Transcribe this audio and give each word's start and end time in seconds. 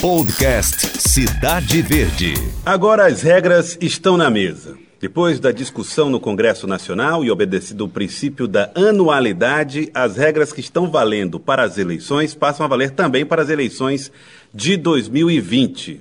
Podcast 0.00 0.86
Cidade 1.00 1.82
Verde. 1.82 2.34
Agora 2.64 3.06
as 3.06 3.22
regras 3.22 3.76
estão 3.80 4.16
na 4.16 4.30
mesa. 4.30 4.78
Depois 5.00 5.40
da 5.40 5.50
discussão 5.50 6.08
no 6.08 6.20
Congresso 6.20 6.66
Nacional 6.66 7.24
e 7.24 7.30
obedecido 7.30 7.84
o 7.84 7.88
princípio 7.88 8.46
da 8.46 8.70
anualidade, 8.74 9.90
as 9.92 10.16
regras 10.16 10.52
que 10.52 10.60
estão 10.60 10.90
valendo 10.90 11.40
para 11.40 11.64
as 11.64 11.78
eleições 11.78 12.34
passam 12.34 12.64
a 12.64 12.68
valer 12.68 12.90
também 12.90 13.26
para 13.26 13.42
as 13.42 13.50
eleições 13.50 14.12
de 14.54 14.76
2020, 14.76 16.00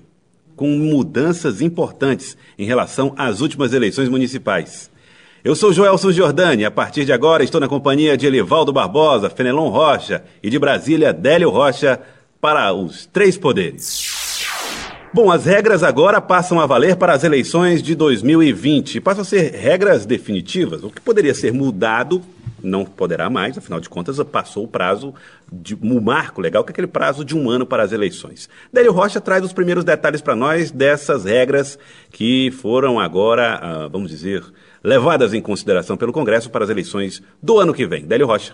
com 0.55 0.67
mudanças 0.67 1.61
importantes 1.61 2.37
em 2.59 2.65
relação 2.65 3.13
às 3.17 3.41
últimas 3.41 3.73
eleições 3.73 4.09
municipais. 4.09 4.91
Eu 5.43 5.55
sou 5.55 5.73
Joelson 5.73 6.11
Giordani. 6.11 6.65
A 6.65 6.71
partir 6.71 7.03
de 7.03 7.11
agora 7.11 7.43
estou 7.43 7.59
na 7.59 7.67
companhia 7.67 8.15
de 8.15 8.27
Elivaldo 8.27 8.71
Barbosa, 8.71 9.27
Fenelon 9.27 9.69
Rocha 9.69 10.23
e 10.43 10.51
de 10.51 10.59
Brasília, 10.59 11.11
Délio 11.11 11.49
Rocha, 11.49 11.99
para 12.41 12.73
os 12.73 13.05
três 13.05 13.37
poderes. 13.37 14.47
Bom, 15.13 15.29
as 15.29 15.45
regras 15.45 15.83
agora 15.83 16.19
passam 16.19 16.59
a 16.59 16.65
valer 16.65 16.95
para 16.95 17.13
as 17.13 17.23
eleições 17.23 17.83
de 17.83 17.93
2020. 17.95 18.99
Passam 19.01 19.21
a 19.21 19.25
ser 19.25 19.51
regras 19.51 20.05
definitivas. 20.05 20.83
O 20.83 20.89
que 20.89 21.01
poderia 21.01 21.35
ser 21.35 21.53
mudado 21.53 22.21
não 22.63 22.85
poderá 22.85 23.29
mais, 23.29 23.57
afinal 23.57 23.79
de 23.79 23.89
contas, 23.89 24.21
passou 24.23 24.63
o 24.63 24.67
prazo, 24.67 25.13
de, 25.51 25.75
o 25.75 26.01
marco 26.01 26.39
legal, 26.41 26.63
que 26.63 26.69
é 26.69 26.73
aquele 26.73 26.87
prazo 26.87 27.25
de 27.25 27.35
um 27.35 27.49
ano 27.49 27.65
para 27.65 27.83
as 27.83 27.91
eleições. 27.91 28.49
Délio 28.71 28.93
Rocha 28.93 29.19
traz 29.19 29.43
os 29.43 29.51
primeiros 29.51 29.83
detalhes 29.83 30.21
para 30.21 30.35
nós 30.35 30.71
dessas 30.71 31.25
regras 31.25 31.77
que 32.11 32.51
foram 32.51 32.99
agora, 32.99 33.59
ah, 33.61 33.87
vamos 33.87 34.11
dizer, 34.11 34.43
levadas 34.83 35.33
em 35.33 35.41
consideração 35.41 35.97
pelo 35.97 36.13
Congresso 36.13 36.49
para 36.49 36.63
as 36.63 36.69
eleições 36.69 37.21
do 37.41 37.59
ano 37.59 37.73
que 37.73 37.85
vem. 37.85 38.05
Délio 38.05 38.27
Rocha. 38.27 38.53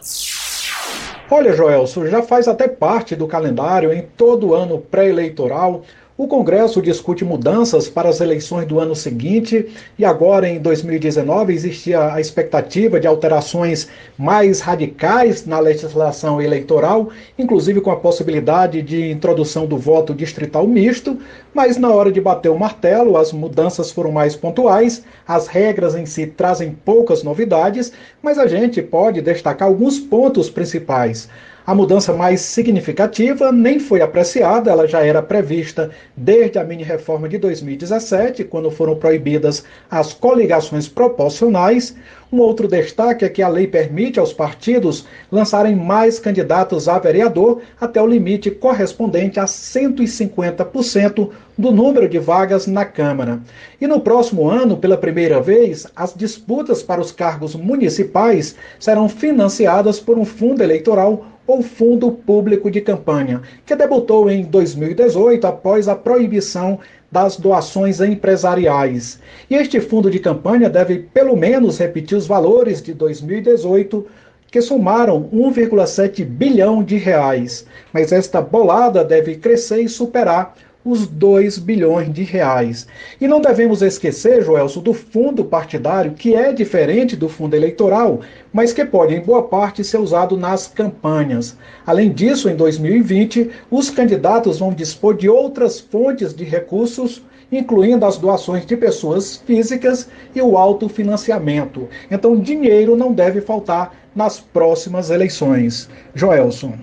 Olha, 1.30 1.52
Joelson, 1.54 2.06
já 2.06 2.24
faz 2.24 2.48
até 2.48 2.70
parte 2.70 3.14
do 3.14 3.28
calendário 3.28 3.92
em 3.92 4.02
todo 4.02 4.54
ano 4.54 4.80
pré-eleitoral 4.80 5.84
o 6.18 6.28
Congresso 6.28 6.82
discute 6.82 7.24
mudanças 7.24 7.88
para 7.88 8.10
as 8.10 8.20
eleições 8.20 8.66
do 8.66 8.80
ano 8.80 8.96
seguinte 8.96 9.68
e 10.00 10.04
agora 10.04 10.50
em 10.50 10.58
2019 10.58 11.54
existia 11.54 12.12
a 12.12 12.20
expectativa 12.20 13.00
de 13.00 13.06
alterações 13.06 13.88
mais 14.18 14.60
radicais 14.60 15.46
na 15.46 15.60
legislação 15.60 16.42
eleitoral, 16.42 17.10
inclusive 17.38 17.82
com 17.82 17.92
a 17.92 17.98
possibilidade 17.98 18.82
de 18.82 19.12
introdução 19.12 19.68
do 19.68 19.78
voto 19.78 20.12
distrital 20.12 20.66
misto, 20.66 21.20
mas 21.54 21.78
na 21.78 21.90
hora 21.90 22.12
de 22.12 22.20
bater 22.20 22.50
o 22.50 22.58
martelo, 22.58 23.16
as 23.16 23.32
mudanças 23.32 23.92
foram 23.92 24.12
mais 24.12 24.36
pontuais, 24.36 25.04
as 25.28 25.46
regras 25.46 25.94
em 25.94 26.08
si 26.08 26.26
trazem 26.26 26.72
poucas 26.84 27.22
novidades, 27.22 27.94
mas 28.24 28.40
a 28.40 28.48
gente 28.48 28.82
pode 28.82 29.22
destacar 29.22 29.68
alguns 29.68 30.00
pontos 30.00 30.50
principais. 30.50 31.30
A 31.68 31.76
mudança 31.76 32.14
mais 32.14 32.40
significativa 32.40 33.52
nem 33.52 33.78
foi 33.78 34.00
apreciada, 34.00 34.72
ela 34.72 34.88
já 34.88 35.06
era 35.06 35.22
prevista 35.22 35.92
desde 36.16 36.58
a 36.58 36.64
mini-reforma 36.64 37.28
de 37.28 37.38
2017, 37.38 38.46
quando 38.46 38.72
foram 38.72 38.96
proibidas 38.96 39.66
as 39.92 40.14
coligações 40.14 40.88
proporcionais. 40.88 41.94
Um 42.32 42.40
outro 42.40 42.70
destaque 42.70 43.26
é 43.26 43.30
que 43.30 43.42
a 43.42 43.50
lei 43.50 43.68
permite 43.68 44.18
aos 44.18 44.32
partidos 44.32 45.06
lançarem 45.30 45.76
mais 45.76 46.20
candidatos 46.20 46.88
a 46.88 46.98
vereador 47.00 47.62
até 47.82 48.02
o 48.02 48.08
limite 48.08 48.50
correspondente 48.50 49.38
a 49.38 49.44
150% 49.44 51.32
do 51.58 51.72
número 51.72 52.08
de 52.08 52.18
vagas 52.18 52.66
na 52.66 52.86
Câmara. 52.86 53.42
E 53.82 53.88
no 53.88 54.00
próximo 54.00 54.50
ano, 54.50 54.78
pela 54.78 54.96
primeira 54.96 55.42
vez, 55.42 55.86
as 55.94 56.14
disputas 56.14 56.82
para 56.82 57.02
os 57.02 57.12
cargos 57.12 57.56
municipais 57.56 58.56
serão 58.80 59.10
financiadas 59.10 60.00
por 60.00 60.18
um 60.18 60.24
fundo 60.24 60.64
eleitoral 60.64 61.26
ou 61.48 61.64
Fundo 61.64 62.12
Público 62.12 62.70
de 62.70 62.82
Campanha, 62.82 63.42
que 63.66 63.76
debutou 63.76 64.30
em 64.30 64.44
2018 64.44 65.48
após 65.48 65.88
a 65.88 65.96
proibição 65.96 66.78
das 67.10 67.38
doações 67.38 68.02
empresariais. 68.02 69.20
E 69.50 69.56
este 69.56 69.80
fundo 69.80 70.12
de 70.12 70.20
campanha 70.20 70.70
deve 70.70 71.00
pelo 71.00 71.38
menos 71.38 71.80
repetir 71.80 72.18
os 72.18 72.28
valores 72.28 72.82
de 72.82 72.94
2018 72.94 74.06
que 74.52 74.62
somaram 74.62 75.30
1,7 75.34 76.24
bilhão 76.24 76.82
de 76.84 76.98
reais, 76.98 77.66
mas 77.92 78.12
esta 78.12 78.42
bolada 78.42 79.04
deve 79.04 79.36
crescer 79.36 79.82
e 79.82 79.90
superar 79.90 80.56
os 80.88 81.06
2 81.06 81.58
bilhões 81.58 82.14
de 82.14 82.24
reais. 82.24 82.88
E 83.20 83.28
não 83.28 83.42
devemos 83.42 83.82
esquecer, 83.82 84.42
Joelson, 84.44 84.82
do 84.82 84.94
fundo 84.94 85.44
partidário, 85.44 86.14
que 86.14 86.34
é 86.34 86.54
diferente 86.54 87.16
do 87.16 87.28
fundo 87.28 87.56
eleitoral, 87.56 88.22
mas 88.54 88.72
que 88.72 88.86
pode, 88.86 89.14
em 89.14 89.20
boa 89.22 89.44
parte, 89.44 89.84
ser 89.84 89.98
usado 89.98 90.38
nas 90.38 90.68
campanhas. 90.68 91.58
Além 91.86 92.12
disso, 92.12 92.50
em 92.50 92.56
2020, 92.56 93.50
os 93.70 93.90
candidatos 93.90 94.60
vão 94.60 94.74
dispor 94.74 95.16
de 95.16 95.28
outras 95.28 95.80
fontes 95.80 96.34
de 96.34 96.44
recursos 96.44 97.22
incluindo 97.50 98.06
as 98.06 98.18
doações 98.18 98.66
de 98.66 98.76
pessoas 98.76 99.38
físicas 99.38 100.10
e 100.36 100.42
o 100.42 100.58
autofinanciamento. 100.58 101.88
Então, 102.12 102.38
dinheiro 102.38 102.98
não 102.98 103.14
deve 103.14 103.40
faltar 103.40 103.94
nas 104.14 104.40
próximas 104.40 105.10
eleições. 105.10 105.90
Joelson. 106.14 106.74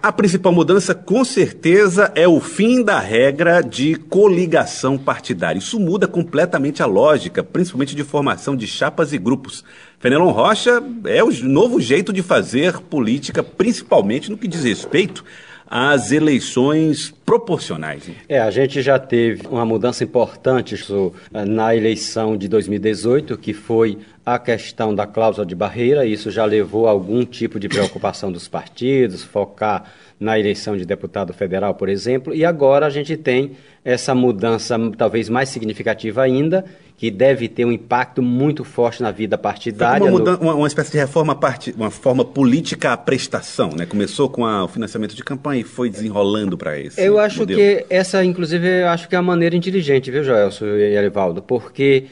A 0.00 0.12
principal 0.12 0.52
mudança, 0.52 0.94
com 0.94 1.24
certeza, 1.24 2.12
é 2.14 2.28
o 2.28 2.38
fim 2.38 2.84
da 2.84 3.00
regra 3.00 3.60
de 3.60 3.96
coligação 3.96 4.96
partidária. 4.96 5.58
Isso 5.58 5.80
muda 5.80 6.06
completamente 6.06 6.80
a 6.84 6.86
lógica, 6.86 7.42
principalmente 7.42 7.96
de 7.96 8.04
formação 8.04 8.54
de 8.54 8.64
chapas 8.64 9.12
e 9.12 9.18
grupos. 9.18 9.64
Fenelon 9.98 10.30
Rocha 10.30 10.80
é 11.04 11.24
o 11.24 11.32
novo 11.42 11.80
jeito 11.80 12.12
de 12.12 12.22
fazer 12.22 12.78
política, 12.78 13.42
principalmente 13.42 14.30
no 14.30 14.38
que 14.38 14.46
diz 14.46 14.62
respeito 14.62 15.24
às 15.68 16.12
eleições 16.12 17.14
proporcionais. 17.24 18.10
É, 18.28 18.40
a 18.40 18.50
gente 18.50 18.80
já 18.80 18.98
teve 18.98 19.46
uma 19.46 19.66
mudança 19.66 20.02
importante 20.02 20.74
eh, 20.74 21.44
na 21.44 21.76
eleição 21.76 22.36
de 22.36 22.48
2018, 22.48 23.36
que 23.36 23.52
foi 23.52 23.98
a 24.24 24.38
questão 24.38 24.94
da 24.94 25.06
cláusula 25.06 25.46
de 25.46 25.54
barreira. 25.54 26.06
Isso 26.06 26.30
já 26.30 26.44
levou 26.44 26.86
a 26.86 26.90
algum 26.90 27.24
tipo 27.24 27.60
de 27.60 27.68
preocupação 27.68 28.32
dos 28.32 28.48
partidos, 28.48 29.22
focar 29.22 29.84
na 30.18 30.38
eleição 30.38 30.76
de 30.76 30.84
deputado 30.84 31.32
federal, 31.32 31.74
por 31.74 31.88
exemplo. 31.88 32.34
E 32.34 32.44
agora 32.44 32.86
a 32.86 32.90
gente 32.90 33.16
tem 33.16 33.52
essa 33.84 34.14
mudança 34.14 34.76
talvez 34.96 35.28
mais 35.28 35.48
significativa 35.48 36.22
ainda, 36.22 36.64
que 36.98 37.12
deve 37.12 37.48
ter 37.48 37.64
um 37.64 37.70
impacto 37.70 38.20
muito 38.20 38.64
forte 38.64 39.00
na 39.00 39.12
vida 39.12 39.38
partidária. 39.38 40.02
Uma, 40.02 40.10
mudança, 40.10 40.42
uma, 40.42 40.54
uma, 40.54 40.66
espécie 40.66 40.90
de 40.90 40.98
reforma, 40.98 41.32
part... 41.32 41.72
uma 41.76 41.92
forma 41.92 42.24
política 42.24 42.92
à 42.92 42.96
prestação, 42.96 43.70
né? 43.70 43.86
Começou 43.86 44.28
com 44.28 44.44
a, 44.44 44.64
o 44.64 44.68
financiamento 44.68 45.14
de 45.14 45.22
campanha 45.22 45.60
e 45.60 45.64
foi 45.64 45.88
desenrolando 45.88 46.58
para 46.58 46.76
esse 46.76 47.00
Eu 47.00 47.20
acho 47.20 47.38
modelo. 47.38 47.60
que 47.60 47.86
essa, 47.88 48.24
inclusive, 48.24 48.82
eu 48.82 48.88
acho 48.88 49.08
que 49.08 49.14
é 49.14 49.18
a 49.18 49.22
maneira 49.22 49.54
inteligente, 49.54 50.10
viu, 50.10 50.24
Joelson 50.24 50.66
e 50.66 50.96
Erivaldo? 50.96 51.40
Porque 51.40 52.06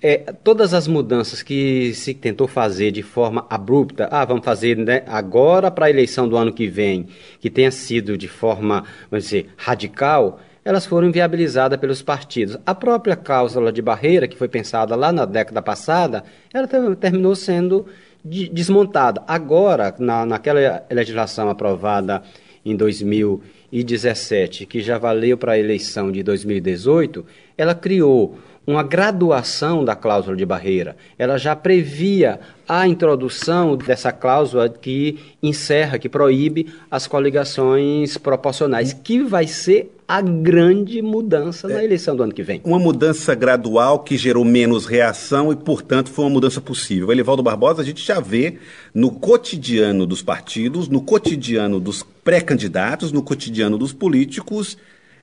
é, 0.00 0.16
todas 0.42 0.72
as 0.72 0.88
mudanças 0.88 1.42
que 1.42 1.92
se 1.92 2.14
tentou 2.14 2.48
fazer 2.48 2.92
de 2.92 3.02
forma 3.02 3.46
abrupta, 3.50 4.08
ah, 4.10 4.24
vamos 4.24 4.42
fazer 4.42 4.74
né, 4.74 5.02
agora 5.06 5.70
para 5.70 5.84
a 5.84 5.90
eleição 5.90 6.26
do 6.26 6.38
ano 6.38 6.50
que 6.50 6.66
vem, 6.66 7.08
que 7.40 7.50
tenha 7.50 7.70
sido 7.70 8.16
de 8.16 8.26
forma, 8.26 8.84
vamos 9.10 9.24
dizer, 9.24 9.50
radical, 9.58 10.40
elas 10.64 10.86
foram 10.86 11.08
inviabilizadas 11.08 11.78
pelos 11.78 12.02
partidos. 12.02 12.58
A 12.66 12.74
própria 12.74 13.16
cláusula 13.16 13.72
de 13.72 13.80
barreira, 13.80 14.28
que 14.28 14.36
foi 14.36 14.48
pensada 14.48 14.94
lá 14.94 15.10
na 15.12 15.24
década 15.24 15.62
passada, 15.62 16.24
ela 16.52 16.68
terminou 16.96 17.34
sendo 17.34 17.86
desmontada. 18.24 19.22
Agora, 19.26 19.94
na, 19.98 20.26
naquela 20.26 20.84
legislação 20.90 21.48
aprovada 21.48 22.22
em 22.64 22.76
2017, 22.76 24.66
que 24.66 24.80
já 24.82 24.98
valeu 24.98 25.38
para 25.38 25.52
a 25.52 25.58
eleição 25.58 26.12
de 26.12 26.22
2018, 26.22 27.24
ela 27.56 27.74
criou 27.74 28.38
uma 28.66 28.82
graduação 28.82 29.84
da 29.84 29.96
cláusula 29.96 30.36
de 30.36 30.44
barreira. 30.44 30.96
Ela 31.18 31.38
já 31.38 31.56
previa 31.56 32.38
a 32.68 32.86
introdução 32.86 33.76
dessa 33.76 34.12
cláusula 34.12 34.68
que 34.68 35.18
encerra, 35.42 35.98
que 35.98 36.08
proíbe 36.08 36.72
as 36.90 37.06
coligações 37.06 38.16
proporcionais, 38.16 38.92
que 38.92 39.22
vai 39.22 39.46
ser 39.46 39.92
a 40.06 40.20
grande 40.20 41.00
mudança 41.02 41.70
é, 41.70 41.74
na 41.74 41.84
eleição 41.84 42.16
do 42.16 42.22
ano 42.22 42.32
que 42.32 42.42
vem. 42.42 42.60
Uma 42.64 42.78
mudança 42.78 43.34
gradual 43.34 44.00
que 44.00 44.16
gerou 44.16 44.44
menos 44.44 44.84
reação 44.84 45.52
e, 45.52 45.56
portanto, 45.56 46.10
foi 46.10 46.24
uma 46.24 46.32
mudança 46.32 46.60
possível. 46.60 47.10
Elivaldo 47.12 47.42
Barbosa, 47.42 47.80
a 47.80 47.84
gente 47.84 48.04
já 48.04 48.20
vê 48.20 48.58
no 48.92 49.12
cotidiano 49.12 50.04
dos 50.06 50.20
partidos, 50.20 50.88
no 50.88 51.00
cotidiano 51.00 51.78
dos 51.78 52.04
pré-candidatos, 52.24 53.12
no 53.12 53.22
cotidiano 53.22 53.78
dos 53.78 53.92
políticos, 53.92 54.76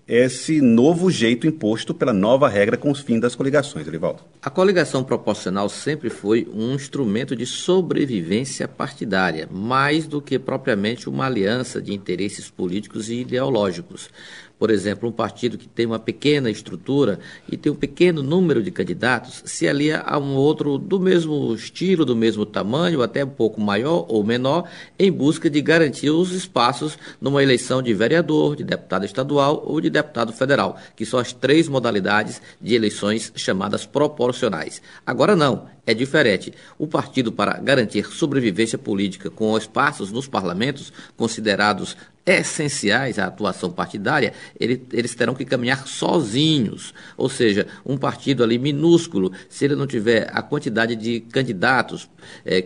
esse 0.07 0.61
novo 0.61 1.11
jeito 1.11 1.45
imposto 1.45 1.93
pela 1.93 2.13
nova 2.13 2.47
regra 2.47 2.77
com 2.77 2.89
os 2.89 3.01
fins 3.01 3.19
das 3.19 3.35
coligações, 3.35 3.85
Elivaldo? 3.87 4.21
A 4.41 4.49
coligação 4.49 5.03
proporcional 5.03 5.67
sempre 5.67 6.09
foi 6.09 6.47
um 6.53 6.73
instrumento 6.73 7.35
de 7.35 7.45
sobrevivência 7.45 8.67
partidária, 8.67 9.49
mais 9.51 10.07
do 10.07 10.21
que 10.21 10.39
propriamente 10.39 11.09
uma 11.09 11.25
aliança 11.25 11.81
de 11.81 11.93
interesses 11.93 12.49
políticos 12.49 13.09
e 13.09 13.15
ideológicos 13.21 14.09
por 14.59 14.71
exemplo, 14.71 15.07
um 15.07 15.11
partido 15.11 15.57
que 15.57 15.67
tem 15.67 15.85
uma 15.85 15.99
pequena 15.99 16.49
estrutura 16.49 17.19
e 17.51 17.55
tem 17.55 17.71
um 17.71 17.75
pequeno 17.75 18.23
número 18.23 18.63
de 18.63 18.71
candidatos, 18.71 19.43
se 19.45 19.67
alia 19.67 19.99
a 19.99 20.17
um 20.17 20.35
outro 20.35 20.77
do 20.77 20.99
mesmo 20.99 21.53
estilo, 21.53 22.03
do 22.03 22.15
mesmo 22.15 22.45
tamanho, 22.45 23.01
até 23.01 23.23
um 23.23 23.29
pouco 23.29 23.61
maior 23.61 24.05
ou 24.09 24.23
menor, 24.23 24.67
em 24.97 25.11
busca 25.11 25.49
de 25.49 25.61
garantir 25.61 26.09
os 26.09 26.31
espaços 26.31 26.97
numa 27.21 27.43
eleição 27.43 27.81
de 27.81 27.93
vereador, 27.93 28.55
de 28.55 28.63
deputado 28.63 29.05
estadual 29.05 29.63
ou 29.65 29.79
de 29.79 29.89
deputado 29.89 30.33
federal, 30.33 30.77
que 30.95 31.05
são 31.05 31.19
as 31.19 31.31
três 31.31 31.67
modalidades 31.67 32.41
de 32.59 32.73
eleições 32.73 33.31
chamadas 33.35 33.85
proporcionais. 33.85 34.81
Agora 35.05 35.35
não, 35.35 35.67
é 35.85 35.93
diferente. 35.93 36.53
O 36.77 36.85
partido, 36.85 37.31
para 37.31 37.57
garantir 37.59 38.05
sobrevivência 38.07 38.77
política 38.77 39.29
com 39.29 39.57
espaços 39.57 40.11
nos 40.11 40.27
parlamentos 40.27 40.91
considerados 41.15 41.95
essenciais 42.27 43.17
à 43.17 43.27
atuação 43.27 43.71
partidária, 43.71 44.33
ele, 44.59 44.85
eles 44.91 45.15
terão 45.15 45.33
que 45.33 45.45
caminhar 45.45 45.87
sozinhos. 45.87 46.93
Ou 47.15 47.29
seja, 47.29 47.65
um 47.85 47.97
partido 47.97 48.43
ali 48.43 48.59
minúsculo, 48.59 49.31
se 49.49 49.63
ele 49.63 49.75
não 49.75 49.87
tiver 49.87 50.29
a 50.33 50.41
quantidade 50.41 50.95
de 50.95 51.21
candidatos, 51.21 52.09
é, 52.45 52.65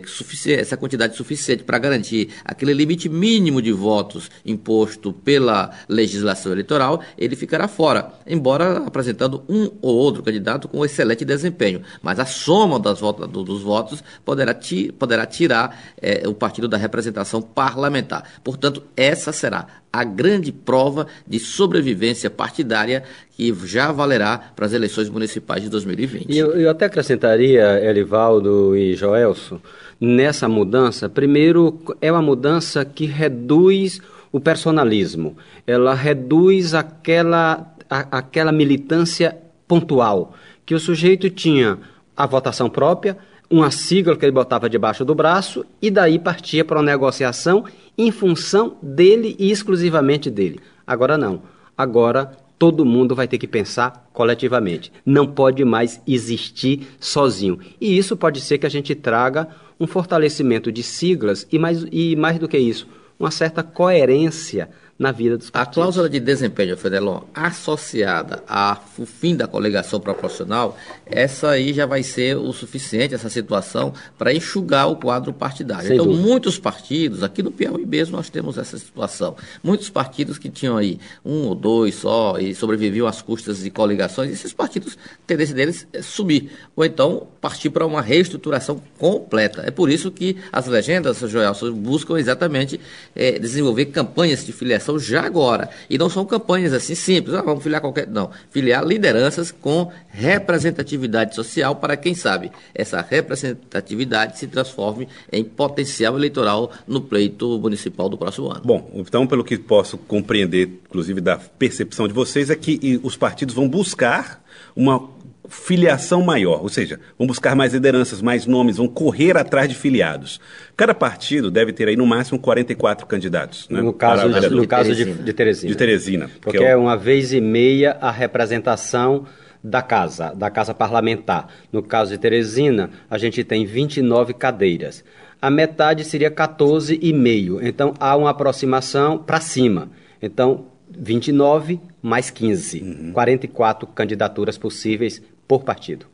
essa 0.58 0.76
quantidade 0.76 1.16
suficiente 1.16 1.62
para 1.62 1.78
garantir 1.78 2.30
aquele 2.44 2.74
limite 2.74 3.08
mínimo 3.08 3.62
de 3.62 3.70
votos 3.70 4.28
imposto 4.44 5.12
pela 5.12 5.70
legislação 5.88 6.50
eleitoral, 6.50 7.00
ele 7.16 7.36
ficará 7.36 7.68
fora, 7.68 8.12
embora 8.26 8.78
apresentando 8.78 9.44
um 9.48 9.70
ou 9.80 9.94
outro 9.94 10.22
candidato 10.22 10.66
com 10.66 10.84
excelente 10.84 11.24
desempenho. 11.24 11.82
Mas 12.02 12.18
a 12.18 12.26
soma 12.26 12.80
das 12.80 12.98
votos, 12.98 13.28
dos 13.28 13.62
votos 13.62 14.02
poderá, 14.24 14.52
ti, 14.52 14.92
poderá 14.98 15.24
tirar 15.24 15.80
é, 16.00 16.26
o 16.26 16.34
partido 16.34 16.66
da 16.66 16.76
representação 16.76 17.40
parlamentar. 17.40 18.24
Portanto, 18.42 18.82
essa 18.96 19.30
será 19.30 19.51
será 19.52 19.66
a 19.92 20.04
grande 20.04 20.50
prova 20.50 21.06
de 21.28 21.38
sobrevivência 21.38 22.30
partidária 22.30 23.02
que 23.36 23.54
já 23.66 23.92
valerá 23.92 24.40
para 24.56 24.64
as 24.64 24.72
eleições 24.72 25.10
municipais 25.10 25.62
de 25.62 25.68
2020. 25.68 26.26
E 26.30 26.38
eu, 26.38 26.52
eu 26.52 26.70
até 26.70 26.86
acrescentaria, 26.86 27.78
Elivaldo 27.84 28.74
e 28.74 28.94
Joelso, 28.94 29.60
nessa 30.00 30.48
mudança, 30.48 31.10
primeiro, 31.10 31.78
é 32.00 32.10
uma 32.10 32.22
mudança 32.22 32.84
que 32.84 33.04
reduz 33.04 34.00
o 34.32 34.40
personalismo, 34.40 35.36
ela 35.66 35.92
reduz 35.92 36.72
aquela, 36.72 37.74
a, 37.90 38.18
aquela 38.18 38.50
militância 38.50 39.36
pontual, 39.68 40.34
que 40.64 40.74
o 40.74 40.80
sujeito 40.80 41.28
tinha 41.28 41.78
a 42.16 42.26
votação 42.26 42.70
própria, 42.70 43.18
uma 43.50 43.70
sigla 43.70 44.16
que 44.16 44.24
ele 44.24 44.32
botava 44.32 44.70
debaixo 44.70 45.04
do 45.04 45.14
braço 45.14 45.66
e 45.82 45.90
daí 45.90 46.18
partia 46.18 46.64
para 46.64 46.78
uma 46.78 46.84
negociação 46.84 47.66
em 47.96 48.10
função 48.10 48.76
dele 48.82 49.36
e 49.38 49.50
exclusivamente 49.50 50.30
dele. 50.30 50.60
Agora 50.86 51.16
não. 51.18 51.42
Agora 51.76 52.32
todo 52.58 52.84
mundo 52.84 53.14
vai 53.14 53.26
ter 53.26 53.38
que 53.38 53.46
pensar 53.48 54.08
coletivamente. 54.12 54.92
Não 55.04 55.26
pode 55.26 55.64
mais 55.64 56.00
existir 56.06 56.86
sozinho. 57.00 57.58
E 57.80 57.98
isso 57.98 58.16
pode 58.16 58.40
ser 58.40 58.58
que 58.58 58.66
a 58.66 58.70
gente 58.70 58.94
traga 58.94 59.48
um 59.80 59.86
fortalecimento 59.86 60.70
de 60.70 60.82
siglas 60.82 61.46
e 61.50 61.58
mais, 61.58 61.84
e 61.90 62.14
mais 62.14 62.38
do 62.38 62.46
que 62.46 62.56
isso, 62.56 62.86
uma 63.18 63.32
certa 63.32 63.64
coerência 63.64 64.70
na 64.98 65.10
vida 65.10 65.36
dos 65.36 65.50
partidos. 65.50 65.72
A 65.72 65.74
cláusula 65.74 66.08
de 66.08 66.20
desempenho, 66.20 66.76
Fedelon, 66.76 67.22
associada 67.34 68.42
ao 68.46 68.76
fim 69.06 69.34
da 69.34 69.46
coligação 69.46 69.98
proporcional, 70.00 70.76
essa 71.06 71.50
aí 71.50 71.72
já 71.72 71.86
vai 71.86 72.02
ser 72.02 72.36
o 72.36 72.52
suficiente, 72.52 73.14
essa 73.14 73.28
situação, 73.28 73.92
para 74.16 74.32
enxugar 74.32 74.88
o 74.88 74.96
quadro 74.96 75.32
partidário. 75.32 75.88
Sem 75.88 75.96
então, 75.96 76.06
dúvida. 76.06 76.26
muitos 76.26 76.58
partidos, 76.58 77.22
aqui 77.22 77.42
no 77.42 77.50
Piauí 77.50 77.86
mesmo 77.86 78.16
nós 78.16 78.28
temos 78.30 78.58
essa 78.58 78.78
situação, 78.78 79.36
muitos 79.62 79.90
partidos 79.90 80.38
que 80.38 80.48
tinham 80.48 80.76
aí 80.76 81.00
um 81.24 81.46
ou 81.48 81.54
dois 81.54 81.94
só 81.94 82.38
e 82.38 82.54
sobreviviam 82.54 83.06
às 83.06 83.22
custas 83.22 83.62
de 83.62 83.70
coligações, 83.70 84.30
esses 84.30 84.52
partidos, 84.52 84.96
a 84.96 85.26
tendência 85.26 85.54
deles 85.54 85.86
é 85.92 86.02
subir, 86.02 86.50
ou 86.76 86.84
então 86.84 87.26
partir 87.40 87.70
para 87.70 87.86
uma 87.86 88.00
reestruturação 88.00 88.80
completa. 88.98 89.62
É 89.66 89.70
por 89.70 89.90
isso 89.90 90.10
que 90.10 90.36
as 90.52 90.66
legendas, 90.66 91.18
Joel, 91.18 91.52
buscam 91.74 92.18
exatamente 92.18 92.80
é, 93.14 93.38
desenvolver 93.38 93.86
campanhas 93.86 94.44
de 94.44 94.52
filiação 94.52 94.81
filiação 94.82 94.98
já 94.98 95.22
agora. 95.22 95.70
E 95.88 95.96
não 95.96 96.10
são 96.10 96.24
campanhas 96.26 96.72
assim 96.72 96.94
simples, 96.94 97.34
ah, 97.34 97.42
vamos 97.42 97.62
filiar 97.62 97.80
qualquer. 97.80 98.06
Não. 98.06 98.30
Filiar 98.50 98.84
lideranças 98.84 99.50
com 99.50 99.90
representatividade 100.08 101.34
social 101.34 101.76
para, 101.76 101.96
quem 101.96 102.14
sabe, 102.14 102.50
essa 102.74 103.00
representatividade 103.00 104.38
se 104.38 104.46
transforme 104.46 105.08
em 105.30 105.44
potencial 105.44 106.16
eleitoral 106.16 106.72
no 106.86 107.00
pleito 107.00 107.58
municipal 107.58 108.08
do 108.08 108.18
próximo 108.18 108.50
ano. 108.50 108.62
Bom, 108.64 108.90
então, 108.94 109.26
pelo 109.26 109.44
que 109.44 109.56
posso 109.56 109.96
compreender, 109.96 110.80
inclusive 110.88 111.20
da 111.20 111.36
percepção 111.36 112.08
de 112.08 112.14
vocês, 112.14 112.50
é 112.50 112.56
que 112.56 113.00
os 113.02 113.16
partidos 113.16 113.54
vão 113.54 113.68
buscar 113.68 114.42
uma 114.74 115.08
filiação 115.48 116.22
maior, 116.22 116.62
ou 116.62 116.68
seja, 116.68 117.00
vão 117.18 117.26
buscar 117.26 117.56
mais 117.56 117.72
lideranças, 117.74 118.22
mais 118.22 118.46
nomes, 118.46 118.76
vão 118.76 118.86
correr 118.86 119.36
atrás 119.36 119.68
de 119.68 119.74
filiados. 119.74 120.40
Cada 120.76 120.94
partido 120.94 121.50
deve 121.50 121.72
ter 121.72 121.88
aí 121.88 121.96
no 121.96 122.06
máximo 122.06 122.38
44 122.38 123.06
candidatos. 123.06 123.68
Né, 123.68 123.82
no 123.82 123.92
caso, 123.92 124.28
de, 124.28 124.50
no 124.50 124.66
caso 124.66 124.94
de, 124.94 125.04
de 125.04 125.32
Teresina. 125.32 125.72
De 125.72 125.76
Teresina. 125.76 126.28
Porque, 126.40 126.58
porque 126.58 126.64
é 126.64 126.76
uma 126.76 126.96
vez 126.96 127.32
e 127.32 127.40
meia 127.40 127.96
a 128.00 128.10
representação 128.10 129.26
da 129.62 129.82
casa, 129.82 130.32
da 130.34 130.50
casa 130.50 130.74
parlamentar. 130.74 131.48
No 131.72 131.82
caso 131.82 132.12
de 132.12 132.18
Teresina, 132.18 132.90
a 133.10 133.18
gente 133.18 133.44
tem 133.44 133.64
29 133.64 134.34
cadeiras. 134.34 135.04
A 135.40 135.50
metade 135.50 136.04
seria 136.04 136.30
14,5. 136.30 137.60
Então 137.62 137.94
há 137.98 138.16
uma 138.16 138.30
aproximação 138.30 139.18
para 139.18 139.40
cima. 139.40 139.90
Então, 140.20 140.66
29 140.88 141.80
mais 142.00 142.30
15. 142.30 142.82
Uhum. 142.82 143.12
44 143.12 143.86
candidaturas 143.88 144.58
possíveis 144.58 145.22
por 145.46 145.64
partido. 145.64 146.06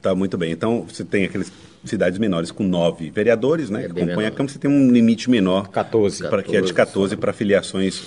Tá 0.00 0.14
muito 0.14 0.38
bem. 0.38 0.50
Então, 0.50 0.86
você 0.88 1.04
tem 1.04 1.24
aqueles 1.24 1.52
cidades 1.84 2.18
menores 2.18 2.50
com 2.50 2.64
nove 2.64 3.10
vereadores, 3.10 3.70
né? 3.70 3.84
É 3.84 3.88
que 3.88 3.94
compõem 3.94 4.26
a 4.26 4.30
Câmara, 4.30 4.52
você 4.52 4.58
tem 4.58 4.70
um 4.70 4.90
limite 4.90 5.30
menor. 5.30 5.68
14. 5.68 6.28
Para 6.28 6.42
que 6.42 6.56
é 6.56 6.60
de 6.60 6.72
14 6.72 7.16
para 7.16 7.32
filiações. 7.32 8.02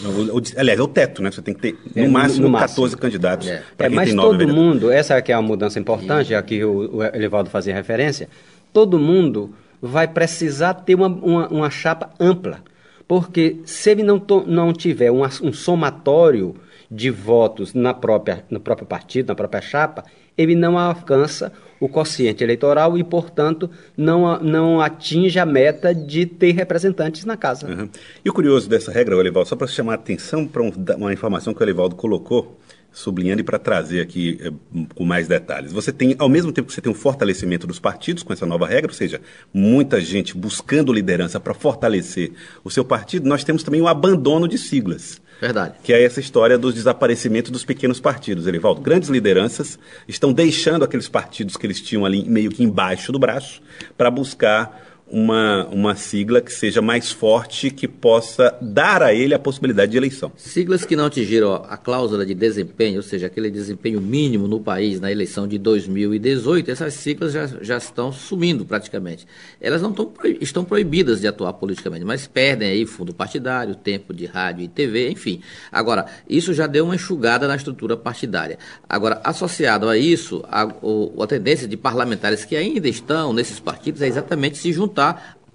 aliás, 0.58 0.80
é 0.80 0.84
o 0.84 0.88
teto, 0.88 1.22
né? 1.22 1.32
Você 1.32 1.42
tem 1.42 1.54
que 1.54 1.62
ter 1.62 1.78
no 1.96 2.04
é, 2.04 2.08
máximo 2.08 2.50
no 2.50 2.58
14 2.58 2.82
máximo. 2.82 3.02
candidatos 3.02 3.48
é. 3.48 3.64
para 3.78 3.88
é, 3.88 3.90
quem 3.90 3.96
mas 3.96 4.10
tem 4.10 4.16
nove 4.16 4.46
todo 4.46 4.56
mundo, 4.56 4.92
essa 4.92 5.16
aqui 5.16 5.32
é 5.32 5.38
uma 5.38 5.48
mudança 5.48 5.80
importante, 5.80 6.34
a 6.34 6.42
que 6.42 6.64
o, 6.64 6.98
o 6.98 7.04
Elivaldo 7.04 7.50
fazia 7.50 7.74
referência, 7.74 8.28
todo 8.72 9.00
mundo 9.00 9.54
vai 9.82 10.08
precisar 10.08 10.74
ter 10.76 10.96
uma, 10.96 11.08
uma, 11.08 11.48
uma 11.50 11.70
chapa 11.70 12.10
ampla. 12.20 12.60
Porque 13.08 13.58
se 13.66 13.92
ele 13.92 14.02
não, 14.02 14.20
to, 14.20 14.46
não 14.48 14.72
tiver 14.72 15.12
um, 15.12 15.22
um 15.22 15.54
somatório 15.54 16.56
de 16.90 17.10
votos 17.10 17.74
na 17.74 17.94
própria, 17.94 18.46
no 18.50 18.60
próprio 18.60 18.88
partido, 18.88 19.28
na 19.28 19.36
própria 19.36 19.62
chapa, 19.62 20.06
ele 20.38 20.56
não 20.56 20.78
alcança 20.78 21.52
o 21.80 21.90
quociente 21.90 22.42
eleitoral 22.44 22.98
e, 22.98 23.04
portanto, 23.04 23.70
não, 23.98 24.40
não 24.40 24.80
atinge 24.80 25.38
a 25.38 25.46
meta 25.46 25.94
de 25.94 26.26
ter 26.26 26.54
representantes 26.54 27.26
na 27.26 27.36
casa. 27.36 27.68
Uhum. 27.68 27.90
E 28.24 28.30
o 28.30 28.34
curioso 28.34 28.70
dessa 28.70 28.90
regra, 28.90 29.18
Olivaldo, 29.18 29.50
só 29.50 29.56
para 29.56 29.68
chamar 29.68 29.92
a 29.92 29.96
atenção 29.96 30.48
para 30.48 30.64
um, 30.64 30.72
uma 30.98 31.12
informação 31.12 31.54
que 31.54 31.60
o 31.60 31.64
Olivaldo 31.64 31.96
colocou, 31.96 32.58
sublinhando 32.94 33.42
e 33.42 33.44
para 33.44 33.58
trazer 33.58 34.00
aqui 34.00 34.40
é, 34.40 34.52
com 34.94 35.04
mais 35.04 35.28
detalhes. 35.28 35.74
Você 35.74 35.92
tem, 35.92 36.16
ao 36.20 36.30
mesmo 36.30 36.52
tempo 36.52 36.68
que 36.68 36.74
você 36.74 36.80
tem 36.80 36.92
um 36.92 36.96
fortalecimento 36.96 37.66
dos 37.66 37.80
partidos 37.80 38.24
com 38.24 38.32
essa 38.32 38.46
nova 38.46 38.68
regra, 38.68 38.92
ou 38.92 38.96
seja, 38.96 39.20
muita 39.52 40.00
gente 40.00 40.38
buscando 40.38 40.94
liderança 40.94 41.40
para 41.40 41.54
fortalecer 41.54 42.32
o 42.64 42.70
seu 42.70 42.86
partido, 42.86 43.28
nós 43.28 43.44
temos 43.44 43.64
também 43.64 43.82
o 43.82 43.88
abandono 43.88 44.48
de 44.48 44.58
siglas. 44.58 45.20
Verdade. 45.42 45.76
Que 45.84 45.92
é 45.92 46.04
essa 46.04 46.20
história 46.20 46.58
dos 46.58 46.74
desaparecimentos 46.74 47.52
dos 47.52 47.66
pequenos 47.66 48.00
partidos, 48.00 48.48
Elivaldo. 48.48 48.80
Grandes 48.80 49.10
lideranças 49.10 49.78
estão 50.08 50.32
deixando 50.32 50.86
aqueles 50.86 51.10
partidos 51.10 51.58
que 51.58 51.66
eles 51.66 51.82
tinham 51.82 52.06
ali 52.06 52.24
meio 52.24 52.52
que 52.52 52.64
embaixo 52.64 53.12
do 53.12 53.20
braço 53.20 53.62
para 53.98 54.10
buscar 54.12 54.93
uma, 55.14 55.68
uma 55.68 55.96
sigla 55.96 56.42
que 56.42 56.52
seja 56.52 56.82
mais 56.82 57.12
forte, 57.12 57.70
que 57.70 57.88
possa 57.88 58.58
dar 58.60 59.04
a 59.04 59.14
ele 59.14 59.36
a 59.36 59.40
possibilidade 59.40 59.92
de 59.92 59.98
eleição. 59.98 60.32
Siglas 60.36 60.86
que 60.86 60.96
não 60.96 61.06
atingiram 61.06 61.54
a 61.54 61.78
cláusula 61.78 62.26
de 62.26 62.34
desempenho, 62.34 62.98
ou 62.98 63.04
seja, 63.04 63.28
aquele 63.28 63.52
desempenho 63.52 64.02
mínimo 64.02 64.48
no 64.48 64.60
país 64.60 65.00
na 65.00 65.12
eleição 65.12 65.48
de 65.48 65.60
2018, 65.60 66.72
essas 66.72 66.96
siglas 66.96 67.32
já, 67.32 67.46
já 67.62 67.78
estão 67.78 68.12
sumindo 68.12 68.66
praticamente. 68.66 69.28
Elas 69.62 69.84
não 69.84 69.92
estão, 69.92 70.12
estão 70.42 70.66
proibidas 70.66 71.22
de 71.22 71.28
atuar 71.28 71.54
politicamente, 71.54 72.04
mas 72.04 72.26
perdem 72.26 72.72
aí 72.72 72.84
fundo 72.88 73.14
partidário, 73.14 73.76
tempo 73.76 74.16
de 74.16 74.26
rádio 74.26 74.66
e 74.66 74.68
TV, 74.68 75.12
enfim. 75.12 75.42
Agora, 75.72 76.08
isso 76.28 76.56
já 76.56 76.66
deu 76.66 76.86
uma 76.86 76.96
enxugada 76.96 77.48
na 77.48 77.56
estrutura 77.56 77.96
partidária. 77.96 78.58
Agora, 78.90 79.22
associado 79.24 79.88
a 79.88 79.96
isso, 79.96 80.44
a, 80.48 80.64
a 80.64 81.28
tendência 81.28 81.68
de 81.68 81.78
parlamentares 81.78 82.44
que 82.46 82.56
ainda 82.56 82.90
estão 82.90 83.32
nesses 83.32 83.60
partidos 83.60 84.02
é 84.02 84.08
exatamente 84.08 84.58
se 84.58 84.74
juntar 84.74 85.03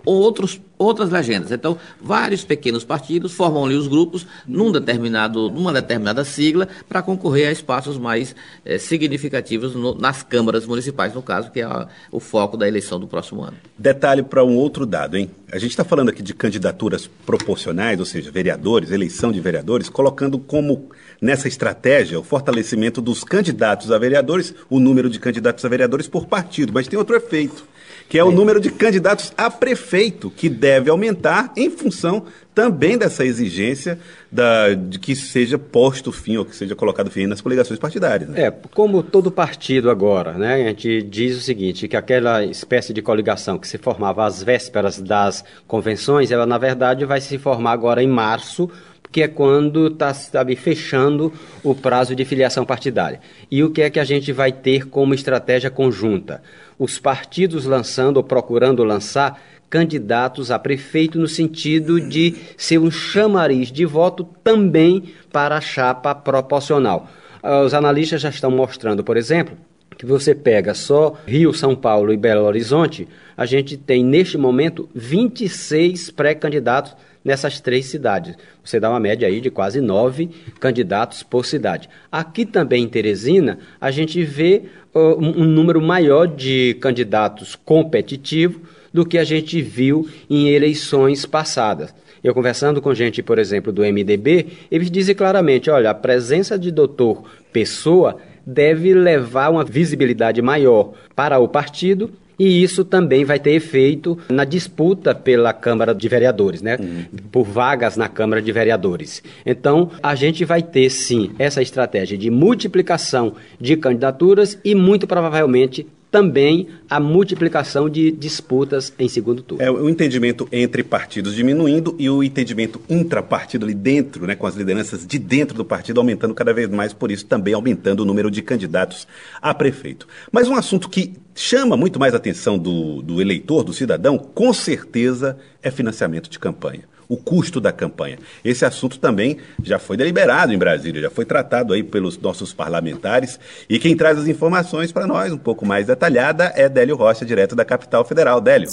outros, 0.08 0.60
outras 0.78 1.10
legendas. 1.10 1.52
Então, 1.52 1.76
vários 2.00 2.42
pequenos 2.42 2.82
partidos 2.82 3.32
formam 3.32 3.66
ali 3.66 3.74
os 3.74 3.86
grupos 3.86 4.26
num 4.46 4.72
determinado, 4.72 5.50
numa 5.50 5.72
determinada 5.72 6.24
sigla 6.24 6.66
para 6.88 7.02
concorrer 7.02 7.48
a 7.48 7.52
espaços 7.52 7.98
mais 7.98 8.34
é, 8.64 8.78
significativos 8.78 9.74
no, 9.74 9.94
nas 9.94 10.22
câmaras 10.22 10.64
municipais, 10.66 11.12
no 11.12 11.22
caso, 11.22 11.50
que 11.50 11.60
é 11.60 11.64
a, 11.64 11.88
o 12.10 12.20
foco 12.20 12.56
da 12.56 12.66
eleição 12.66 12.98
do 12.98 13.06
próximo 13.06 13.42
ano. 13.42 13.56
Detalhe 13.76 14.22
para 14.22 14.42
um 14.42 14.56
outro 14.56 14.86
dado, 14.86 15.16
hein? 15.16 15.30
A 15.52 15.58
gente 15.58 15.70
está 15.70 15.84
falando 15.84 16.08
aqui 16.08 16.22
de 16.22 16.32
candidaturas 16.34 17.08
proporcionais, 17.26 17.98
ou 17.98 18.06
seja, 18.06 18.30
vereadores, 18.30 18.90
eleição 18.90 19.30
de 19.30 19.40
vereadores, 19.40 19.90
colocando 19.90 20.38
como 20.38 20.88
nessa 21.20 21.48
estratégia 21.48 22.18
o 22.18 22.22
fortalecimento 22.22 23.00
dos 23.00 23.24
candidatos 23.24 23.90
a 23.90 23.98
vereadores, 23.98 24.54
o 24.70 24.78
número 24.80 25.10
de 25.10 25.18
candidatos 25.18 25.64
a 25.64 25.68
vereadores 25.68 26.06
por 26.06 26.26
partido, 26.26 26.72
mas 26.72 26.86
tem 26.86 26.98
outro 26.98 27.16
efeito 27.16 27.64
que 28.08 28.18
é 28.18 28.24
o 28.24 28.30
número 28.30 28.60
de 28.60 28.70
candidatos 28.70 29.32
a 29.36 29.50
prefeito, 29.50 30.30
que 30.30 30.48
deve 30.48 30.88
aumentar 30.90 31.52
em 31.56 31.68
função 31.70 32.24
também 32.54 32.98
dessa 32.98 33.24
exigência 33.24 33.98
da, 34.32 34.74
de 34.74 34.98
que 34.98 35.14
seja 35.14 35.58
posto 35.58 36.10
fim 36.10 36.38
ou 36.38 36.44
que 36.44 36.56
seja 36.56 36.74
colocado 36.74 37.10
fim 37.10 37.26
nas 37.26 37.40
coligações 37.40 37.78
partidárias. 37.78 38.28
Né? 38.28 38.46
É, 38.46 38.50
como 38.50 39.02
todo 39.02 39.30
partido 39.30 39.90
agora, 39.90 40.32
né, 40.32 40.54
a 40.54 40.68
gente 40.68 41.02
diz 41.02 41.36
o 41.36 41.40
seguinte, 41.40 41.86
que 41.86 41.96
aquela 41.96 42.44
espécie 42.44 42.92
de 42.92 43.02
coligação 43.02 43.58
que 43.58 43.68
se 43.68 43.78
formava 43.78 44.24
às 44.24 44.42
vésperas 44.42 44.98
das 45.00 45.44
convenções, 45.66 46.30
ela 46.30 46.46
na 46.46 46.58
verdade 46.58 47.04
vai 47.04 47.20
se 47.20 47.38
formar 47.38 47.72
agora 47.72 48.02
em 48.02 48.08
março, 48.08 48.68
que 49.10 49.22
é 49.22 49.28
quando 49.28 49.86
está 49.86 50.12
fechando 50.56 51.32
o 51.62 51.74
prazo 51.74 52.14
de 52.14 52.24
filiação 52.24 52.64
partidária. 52.64 53.20
E 53.50 53.62
o 53.62 53.70
que 53.70 53.82
é 53.82 53.90
que 53.90 54.00
a 54.00 54.04
gente 54.04 54.32
vai 54.32 54.52
ter 54.52 54.86
como 54.86 55.14
estratégia 55.14 55.70
conjunta? 55.70 56.42
Os 56.78 56.98
partidos 56.98 57.64
lançando 57.64 58.18
ou 58.18 58.22
procurando 58.22 58.84
lançar 58.84 59.42
candidatos 59.68 60.50
a 60.50 60.58
prefeito 60.58 61.18
no 61.18 61.28
sentido 61.28 62.00
de 62.00 62.34
ser 62.56 62.78
um 62.78 62.90
chamariz 62.90 63.70
de 63.70 63.84
voto 63.84 64.28
também 64.42 65.04
para 65.32 65.56
a 65.56 65.60
chapa 65.60 66.14
proporcional. 66.14 67.08
Ah, 67.42 67.62
os 67.62 67.74
analistas 67.74 68.20
já 68.20 68.30
estão 68.30 68.50
mostrando, 68.50 69.04
por 69.04 69.16
exemplo, 69.16 69.56
que 69.96 70.06
você 70.06 70.34
pega 70.34 70.74
só 70.74 71.16
Rio, 71.26 71.52
São 71.52 71.74
Paulo 71.74 72.12
e 72.12 72.16
Belo 72.16 72.44
Horizonte, 72.44 73.08
a 73.36 73.44
gente 73.44 73.76
tem 73.76 74.04
neste 74.04 74.38
momento 74.38 74.88
26 74.94 76.10
pré-candidatos 76.12 76.94
nessas 77.24 77.60
três 77.60 77.86
cidades. 77.86 78.36
Você 78.64 78.78
dá 78.78 78.90
uma 78.90 79.00
média 79.00 79.26
aí 79.26 79.40
de 79.40 79.50
quase 79.50 79.80
nove 79.80 80.30
candidatos 80.60 81.22
por 81.22 81.44
cidade. 81.44 81.88
Aqui 82.10 82.46
também 82.46 82.84
em 82.84 82.88
Teresina, 82.88 83.58
a 83.80 83.90
gente 83.90 84.22
vê 84.22 84.64
uh, 84.94 85.18
um, 85.18 85.44
número 85.44 85.80
maior 85.80 86.26
de 86.26 86.76
candidatos 86.80 87.54
competitivos 87.56 88.60
do 88.92 89.04
que 89.04 89.18
a 89.18 89.24
gente 89.24 89.60
viu 89.60 90.08
em 90.28 90.48
eleições 90.48 91.26
passadas. 91.26 91.94
Eu 92.22 92.34
conversando 92.34 92.82
com 92.82 92.94
gente, 92.94 93.22
por 93.22 93.38
exemplo, 93.38 93.72
do 93.72 93.82
MDB, 93.82 94.46
eles 94.70 94.90
dizem 94.90 95.14
claramente, 95.14 95.70
olha, 95.70 95.90
a 95.90 95.94
presença 95.94 96.58
de 96.58 96.70
doutor 96.70 97.24
Pessoa 97.52 98.18
deve 98.44 98.94
levar 98.94 99.50
uma 99.50 99.64
visibilidade 99.64 100.40
maior 100.42 100.94
para 101.14 101.38
o 101.38 101.48
partido 101.48 102.10
e 102.38 102.62
isso 102.62 102.84
também 102.84 103.24
vai 103.24 103.38
ter 103.38 103.52
efeito 103.52 104.18
na 104.28 104.44
disputa 104.44 105.14
pela 105.14 105.52
Câmara 105.52 105.94
de 105.94 106.08
Vereadores, 106.08 106.62
né? 106.62 106.76
Uhum. 106.78 107.04
Por 107.32 107.44
vagas 107.44 107.96
na 107.96 108.08
Câmara 108.08 108.40
de 108.40 108.52
Vereadores. 108.52 109.22
Então, 109.44 109.90
a 110.02 110.14
gente 110.14 110.44
vai 110.44 110.62
ter 110.62 110.88
sim 110.90 111.32
essa 111.38 111.60
estratégia 111.60 112.16
de 112.16 112.30
multiplicação 112.30 113.34
de 113.60 113.76
candidaturas 113.76 114.58
e 114.64 114.74
muito 114.74 115.06
provavelmente 115.06 115.86
também 116.10 116.68
a 116.88 116.98
multiplicação 116.98 117.88
de 117.88 118.10
disputas 118.10 118.92
em 118.98 119.08
segundo 119.08 119.42
turno. 119.42 119.62
É 119.62 119.70
o 119.70 119.88
entendimento 119.88 120.48
entre 120.50 120.82
partidos 120.82 121.34
diminuindo 121.34 121.94
e 121.98 122.08
o 122.08 122.22
entendimento 122.22 122.80
intrapartido 122.88 123.64
ali 123.64 123.74
dentro, 123.74 124.26
né, 124.26 124.34
com 124.34 124.46
as 124.46 124.54
lideranças 124.54 125.06
de 125.06 125.18
dentro 125.18 125.56
do 125.56 125.64
partido 125.64 126.00
aumentando 126.00 126.34
cada 126.34 126.52
vez 126.52 126.68
mais, 126.68 126.92
por 126.92 127.10
isso 127.10 127.26
também 127.26 127.54
aumentando 127.54 128.00
o 128.00 128.04
número 128.04 128.30
de 128.30 128.42
candidatos 128.42 129.06
a 129.40 129.52
prefeito. 129.52 130.08
Mas 130.32 130.48
um 130.48 130.54
assunto 130.54 130.88
que 130.88 131.14
chama 131.34 131.76
muito 131.76 131.98
mais 132.00 132.14
a 132.14 132.16
atenção 132.16 132.58
do, 132.58 133.02
do 133.02 133.20
eleitor, 133.20 133.62
do 133.62 133.72
cidadão, 133.72 134.18
com 134.18 134.52
certeza 134.52 135.38
é 135.62 135.70
financiamento 135.70 136.28
de 136.30 136.38
campanha 136.38 136.84
o 137.08 137.16
custo 137.16 137.60
da 137.60 137.72
campanha. 137.72 138.18
Esse 138.44 138.64
assunto 138.64 138.98
também 138.98 139.38
já 139.62 139.78
foi 139.78 139.96
deliberado 139.96 140.52
em 140.52 140.58
Brasília, 140.58 141.02
já 141.02 141.10
foi 141.10 141.24
tratado 141.24 141.72
aí 141.72 141.82
pelos 141.82 142.18
nossos 142.18 142.52
parlamentares. 142.52 143.40
E 143.68 143.78
quem 143.78 143.96
traz 143.96 144.18
as 144.18 144.28
informações 144.28 144.92
para 144.92 145.06
nós, 145.06 145.32
um 145.32 145.38
pouco 145.38 145.64
mais 145.64 145.86
detalhada, 145.86 146.52
é 146.54 146.68
Délio 146.68 146.96
Rocha, 146.96 147.24
direto 147.24 147.56
da 147.56 147.64
capital 147.64 148.04
federal. 148.04 148.40
Délio. 148.40 148.68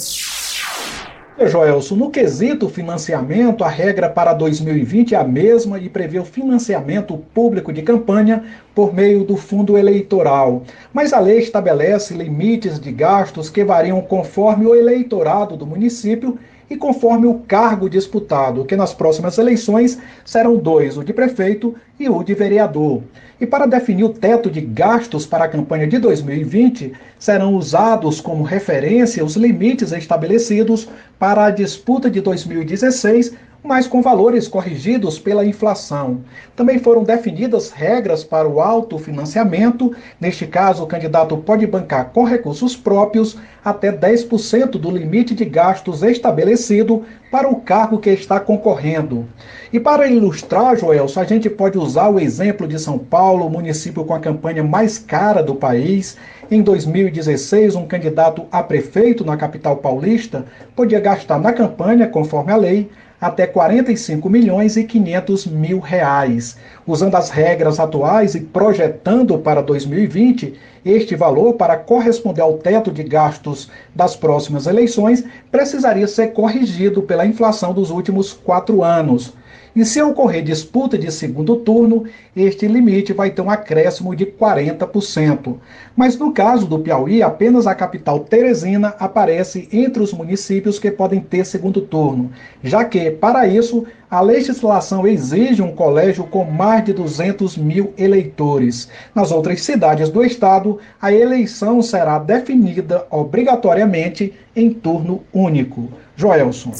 Joelson, 1.38 1.96
no 1.96 2.10
quesito 2.10 2.66
financiamento, 2.66 3.62
a 3.62 3.68
regra 3.68 4.08
para 4.08 4.32
2020 4.32 5.14
é 5.14 5.18
a 5.18 5.24
mesma 5.24 5.78
e 5.78 5.86
prevê 5.86 6.18
o 6.18 6.24
financiamento 6.24 7.14
público 7.34 7.74
de 7.74 7.82
campanha 7.82 8.42
por 8.74 8.94
meio 8.94 9.22
do 9.22 9.36
fundo 9.36 9.76
eleitoral. 9.76 10.62
Mas 10.94 11.12
a 11.12 11.20
lei 11.20 11.38
estabelece 11.38 12.14
limites 12.14 12.80
de 12.80 12.90
gastos 12.90 13.50
que 13.50 13.62
variam 13.62 14.00
conforme 14.00 14.64
o 14.64 14.74
eleitorado 14.74 15.58
do 15.58 15.66
município 15.66 16.38
e 16.68 16.76
conforme 16.76 17.26
o 17.26 17.40
cargo 17.46 17.88
disputado, 17.88 18.64
que 18.64 18.76
nas 18.76 18.92
próximas 18.92 19.38
eleições 19.38 19.98
serão 20.24 20.56
dois, 20.56 20.96
o 20.96 21.04
de 21.04 21.12
prefeito 21.12 21.74
e 21.98 22.08
o 22.08 22.22
de 22.22 22.34
vereador. 22.34 23.02
E 23.40 23.46
para 23.46 23.66
definir 23.66 24.04
o 24.04 24.08
teto 24.08 24.50
de 24.50 24.60
gastos 24.60 25.26
para 25.26 25.44
a 25.44 25.48
campanha 25.48 25.86
de 25.86 25.98
2020, 25.98 26.92
serão 27.18 27.54
usados 27.54 28.20
como 28.20 28.42
referência 28.42 29.24
os 29.24 29.36
limites 29.36 29.92
estabelecidos 29.92 30.88
para 31.18 31.44
a 31.44 31.50
disputa 31.50 32.10
de 32.10 32.20
2016 32.20 33.34
mas 33.66 33.86
com 33.86 34.00
valores 34.00 34.46
corrigidos 34.46 35.18
pela 35.18 35.44
inflação. 35.44 36.20
Também 36.54 36.78
foram 36.78 37.02
definidas 37.02 37.70
regras 37.70 38.22
para 38.22 38.48
o 38.48 38.60
autofinanciamento. 38.60 39.94
Neste 40.20 40.46
caso, 40.46 40.84
o 40.84 40.86
candidato 40.86 41.36
pode 41.38 41.66
bancar 41.66 42.10
com 42.12 42.24
recursos 42.24 42.76
próprios 42.76 43.36
até 43.64 43.90
10% 43.90 44.70
do 44.78 44.90
limite 44.90 45.34
de 45.34 45.44
gastos 45.44 46.02
estabelecido 46.04 47.04
para 47.30 47.48
o 47.48 47.56
cargo 47.56 47.98
que 47.98 48.10
está 48.10 48.38
concorrendo. 48.38 49.26
E 49.72 49.80
para 49.80 50.06
ilustrar, 50.06 50.76
Joelson, 50.76 51.20
a 51.20 51.24
gente 51.24 51.50
pode 51.50 51.76
usar 51.76 52.08
o 52.08 52.20
exemplo 52.20 52.68
de 52.68 52.78
São 52.78 52.96
Paulo, 52.98 53.50
município 53.50 54.04
com 54.04 54.14
a 54.14 54.20
campanha 54.20 54.62
mais 54.62 54.98
cara 54.98 55.42
do 55.42 55.56
país. 55.56 56.16
Em 56.48 56.62
2016, 56.62 57.74
um 57.74 57.86
candidato 57.86 58.46
a 58.52 58.62
prefeito 58.62 59.24
na 59.24 59.36
capital 59.36 59.76
paulista 59.78 60.46
podia 60.76 61.00
gastar 61.00 61.40
na 61.40 61.52
campanha, 61.52 62.06
conforme 62.06 62.52
a 62.52 62.56
lei, 62.56 62.88
até 63.20 63.46
45 63.46 64.28
milhões 64.28 64.76
e 64.76 64.84
500 64.84 65.46
mil 65.46 65.78
reais. 65.78 66.56
Usando 66.86 67.14
as 67.16 67.30
regras 67.30 67.80
atuais 67.80 68.34
e 68.34 68.40
projetando 68.40 69.38
para 69.38 69.62
2020, 69.62 70.54
este 70.84 71.16
valor, 71.16 71.54
para 71.54 71.76
corresponder 71.76 72.42
ao 72.42 72.58
teto 72.58 72.92
de 72.92 73.02
gastos 73.02 73.70
das 73.94 74.14
próximas 74.14 74.66
eleições, 74.66 75.24
precisaria 75.50 76.06
ser 76.06 76.28
corrigido 76.28 77.02
pela 77.02 77.26
inflação 77.26 77.72
dos 77.72 77.90
últimos 77.90 78.32
quatro 78.32 78.84
anos. 78.84 79.34
E 79.76 79.84
se 79.84 80.00
ocorrer 80.00 80.42
disputa 80.42 80.96
de 80.96 81.12
segundo 81.12 81.56
turno, 81.56 82.04
este 82.34 82.66
limite 82.66 83.12
vai 83.12 83.30
ter 83.30 83.42
um 83.42 83.50
acréscimo 83.50 84.16
de 84.16 84.24
40%. 84.24 85.56
Mas 85.94 86.16
no 86.16 86.32
caso 86.32 86.66
do 86.66 86.78
Piauí, 86.78 87.22
apenas 87.22 87.66
a 87.66 87.74
capital 87.74 88.20
Teresina 88.20 88.94
aparece 88.98 89.68
entre 89.70 90.02
os 90.02 90.14
municípios 90.14 90.78
que 90.78 90.90
podem 90.90 91.20
ter 91.20 91.44
segundo 91.44 91.82
turno, 91.82 92.32
já 92.64 92.86
que, 92.86 93.10
para 93.10 93.46
isso, 93.46 93.84
a 94.10 94.22
legislação 94.22 95.06
exige 95.06 95.60
um 95.60 95.74
colégio 95.74 96.24
com 96.24 96.44
mais 96.44 96.82
de 96.82 96.94
200 96.94 97.58
mil 97.58 97.92
eleitores. 97.98 98.88
Nas 99.14 99.30
outras 99.30 99.60
cidades 99.60 100.08
do 100.08 100.24
estado, 100.24 100.78
a 100.98 101.12
eleição 101.12 101.82
será 101.82 102.18
definida 102.18 103.06
obrigatoriamente 103.10 104.32
em 104.54 104.72
turno 104.72 105.22
único. 105.34 105.90
Joelson. 106.16 106.72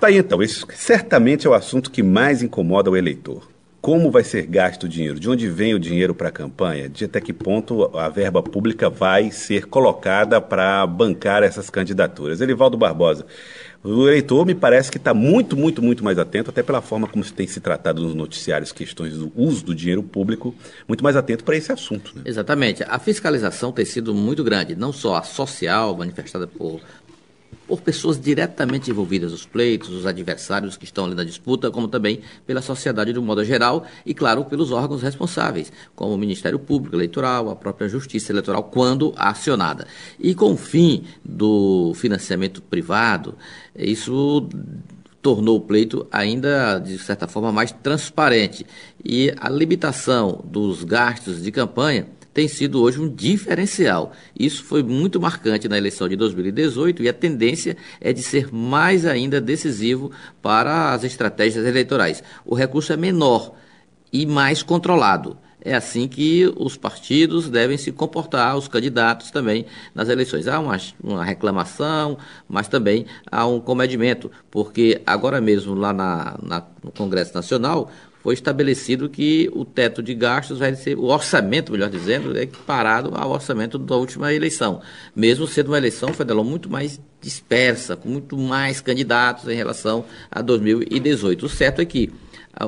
Tá 0.00 0.06
aí 0.06 0.16
então, 0.16 0.40
esse 0.40 0.64
certamente 0.74 1.46
é 1.46 1.50
o 1.50 1.54
assunto 1.54 1.90
que 1.90 2.04
mais 2.04 2.40
incomoda 2.40 2.88
o 2.88 2.96
eleitor. 2.96 3.48
Como 3.80 4.10
vai 4.10 4.22
ser 4.22 4.46
gasto 4.46 4.84
o 4.84 4.88
dinheiro? 4.88 5.18
De 5.18 5.28
onde 5.28 5.48
vem 5.48 5.74
o 5.74 5.78
dinheiro 5.78 6.14
para 6.14 6.28
a 6.28 6.32
campanha? 6.32 6.88
De 6.88 7.04
até 7.04 7.20
que 7.20 7.32
ponto 7.32 7.96
a 7.96 8.08
verba 8.08 8.42
pública 8.42 8.88
vai 8.88 9.30
ser 9.32 9.66
colocada 9.66 10.40
para 10.40 10.86
bancar 10.86 11.42
essas 11.42 11.68
candidaturas? 11.68 12.40
Elivaldo 12.40 12.76
Barbosa, 12.76 13.26
o 13.82 14.06
eleitor 14.06 14.46
me 14.46 14.54
parece 14.54 14.90
que 14.90 14.98
está 14.98 15.12
muito, 15.12 15.56
muito, 15.56 15.82
muito 15.82 16.04
mais 16.04 16.18
atento, 16.18 16.50
até 16.50 16.62
pela 16.62 16.80
forma 16.80 17.08
como 17.08 17.24
tem 17.24 17.46
se 17.46 17.60
tratado 17.60 18.02
nos 18.02 18.14
noticiários 18.14 18.70
questões 18.70 19.14
do 19.16 19.32
uso 19.34 19.64
do 19.64 19.74
dinheiro 19.74 20.02
público, 20.02 20.54
muito 20.86 21.02
mais 21.02 21.16
atento 21.16 21.42
para 21.42 21.56
esse 21.56 21.72
assunto. 21.72 22.12
Né? 22.14 22.22
Exatamente. 22.24 22.84
A 22.84 22.98
fiscalização 23.00 23.72
tem 23.72 23.84
sido 23.84 24.14
muito 24.14 24.44
grande, 24.44 24.76
não 24.76 24.92
só 24.92 25.16
a 25.16 25.22
social, 25.22 25.96
manifestada 25.96 26.46
por 26.46 26.80
por 27.66 27.82
pessoas 27.82 28.18
diretamente 28.18 28.90
envolvidas 28.90 29.32
nos 29.32 29.44
pleitos, 29.44 29.90
os 29.90 30.06
adversários 30.06 30.76
que 30.76 30.84
estão 30.84 31.04
ali 31.04 31.14
na 31.14 31.22
disputa, 31.22 31.70
como 31.70 31.86
também 31.86 32.20
pela 32.46 32.62
sociedade 32.62 33.12
de 33.12 33.18
um 33.18 33.22
modo 33.22 33.44
geral 33.44 33.84
e, 34.06 34.14
claro, 34.14 34.44
pelos 34.46 34.72
órgãos 34.72 35.02
responsáveis, 35.02 35.70
como 35.94 36.14
o 36.14 36.18
Ministério 36.18 36.58
Público 36.58 36.96
Eleitoral, 36.96 37.50
a 37.50 37.56
própria 37.56 37.88
Justiça 37.88 38.32
Eleitoral, 38.32 38.64
quando 38.64 39.12
acionada. 39.16 39.86
E 40.18 40.34
com 40.34 40.52
o 40.52 40.56
fim 40.56 41.04
do 41.22 41.92
financiamento 41.94 42.62
privado, 42.62 43.36
isso 43.76 44.48
tornou 45.20 45.56
o 45.58 45.60
pleito 45.60 46.06
ainda, 46.10 46.78
de 46.78 46.98
certa 46.98 47.28
forma, 47.28 47.52
mais 47.52 47.70
transparente. 47.70 48.64
E 49.04 49.34
a 49.38 49.50
limitação 49.50 50.40
dos 50.44 50.84
gastos 50.84 51.42
de 51.42 51.52
campanha 51.52 52.06
tem 52.32 52.46
sido 52.46 52.80
hoje 52.80 53.00
um 53.00 53.08
diferencial. 53.08 54.12
Isso 54.38 54.62
foi 54.64 54.82
muito 54.82 55.20
marcante 55.20 55.68
na 55.68 55.76
eleição 55.76 56.08
de 56.08 56.16
2018 56.16 57.02
e 57.02 57.08
a 57.08 57.12
tendência 57.12 57.76
é 58.00 58.12
de 58.12 58.22
ser 58.22 58.52
mais 58.52 59.04
ainda 59.04 59.40
decisivo 59.40 60.10
para 60.40 60.92
as 60.92 61.04
estratégias 61.04 61.66
eleitorais. 61.66 62.22
O 62.44 62.54
recurso 62.54 62.92
é 62.92 62.96
menor 62.96 63.54
e 64.12 64.24
mais 64.26 64.62
controlado. 64.62 65.36
É 65.60 65.74
assim 65.74 66.06
que 66.06 66.50
os 66.56 66.76
partidos 66.76 67.50
devem 67.50 67.76
se 67.76 67.90
comportar, 67.90 68.56
os 68.56 68.68
candidatos 68.68 69.30
também 69.30 69.66
nas 69.92 70.08
eleições. 70.08 70.46
Há 70.46 70.60
uma, 70.60 70.78
uma 71.02 71.24
reclamação, 71.24 72.16
mas 72.48 72.68
também 72.68 73.06
há 73.30 73.44
um 73.44 73.58
comedimento, 73.58 74.30
porque 74.50 75.02
agora 75.04 75.40
mesmo 75.40 75.74
lá 75.74 75.92
na, 75.92 76.38
na, 76.40 76.64
no 76.82 76.92
Congresso 76.92 77.34
Nacional 77.34 77.90
foi 78.22 78.34
estabelecido 78.34 79.08
que 79.08 79.48
o 79.52 79.64
teto 79.64 80.02
de 80.02 80.14
gastos 80.14 80.58
vai 80.58 80.74
ser, 80.74 80.98
o 80.98 81.04
orçamento, 81.04 81.72
melhor 81.72 81.88
dizendo, 81.88 82.36
é 82.36 82.42
equiparado 82.42 83.12
ao 83.14 83.30
orçamento 83.30 83.78
da 83.78 83.96
última 83.96 84.32
eleição, 84.34 84.80
mesmo 85.14 85.46
sendo 85.46 85.68
uma 85.68 85.78
eleição 85.78 86.12
federal 86.12 86.44
muito 86.44 86.68
mais 86.68 87.00
dispersa, 87.20 87.96
com 87.96 88.08
muito 88.08 88.36
mais 88.36 88.80
candidatos 88.80 89.48
em 89.48 89.54
relação 89.54 90.04
a 90.30 90.40
2018. 90.42 91.46
O 91.46 91.48
certo 91.48 91.80
é 91.80 91.84
que 91.84 92.10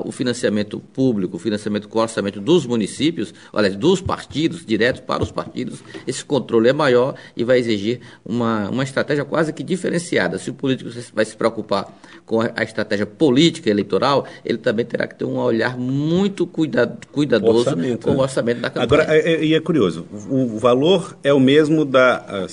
o 0.04 0.12
financiamento 0.12 0.78
público, 0.78 1.36
o 1.36 1.40
financiamento 1.40 1.88
com 1.88 1.98
orçamento 1.98 2.40
dos 2.40 2.66
municípios, 2.66 3.34
olha, 3.52 3.70
dos 3.70 4.00
partidos, 4.00 4.64
direto 4.64 5.02
para 5.02 5.22
os 5.22 5.32
partidos, 5.32 5.82
esse 6.06 6.24
controle 6.24 6.68
é 6.68 6.72
maior 6.72 7.14
e 7.36 7.42
vai 7.42 7.58
exigir 7.58 8.00
uma, 8.24 8.68
uma 8.68 8.84
estratégia 8.84 9.24
quase 9.24 9.52
que 9.52 9.62
diferenciada. 9.62 10.38
Se 10.38 10.50
o 10.50 10.54
político 10.54 10.90
vai 11.12 11.24
se 11.24 11.36
preocupar 11.36 11.92
com 12.24 12.40
a, 12.40 12.62
estratégia 12.62 13.06
política 13.06 13.68
eleitoral, 13.68 14.26
ele 14.44 14.58
também 14.58 14.84
terá 14.84 15.06
que 15.06 15.16
ter 15.16 15.24
um 15.24 15.36
olhar 15.38 15.76
muito 15.76 16.46
cuidado, 16.46 17.06
cuidadoso 17.10 17.58
orçamento, 17.58 18.04
com 18.06 18.12
né? 18.12 18.16
o 18.16 18.20
orçamento 18.20 18.60
da 18.60 18.70
campanha. 18.70 19.02
Agora, 19.02 19.16
é, 19.16 19.34
é, 19.34 19.44
e 19.44 19.54
é, 19.54 19.56
é, 19.56 19.60
curioso, 19.60 20.06
o, 20.28 20.58
valor 20.58 21.18
é 21.24 21.32
o 21.32 21.40
mesmo 21.40 21.84
da, 21.84 22.46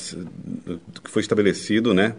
que 1.03 1.11
foi 1.11 1.21
estabelecido 1.21 1.93
né, 1.93 2.15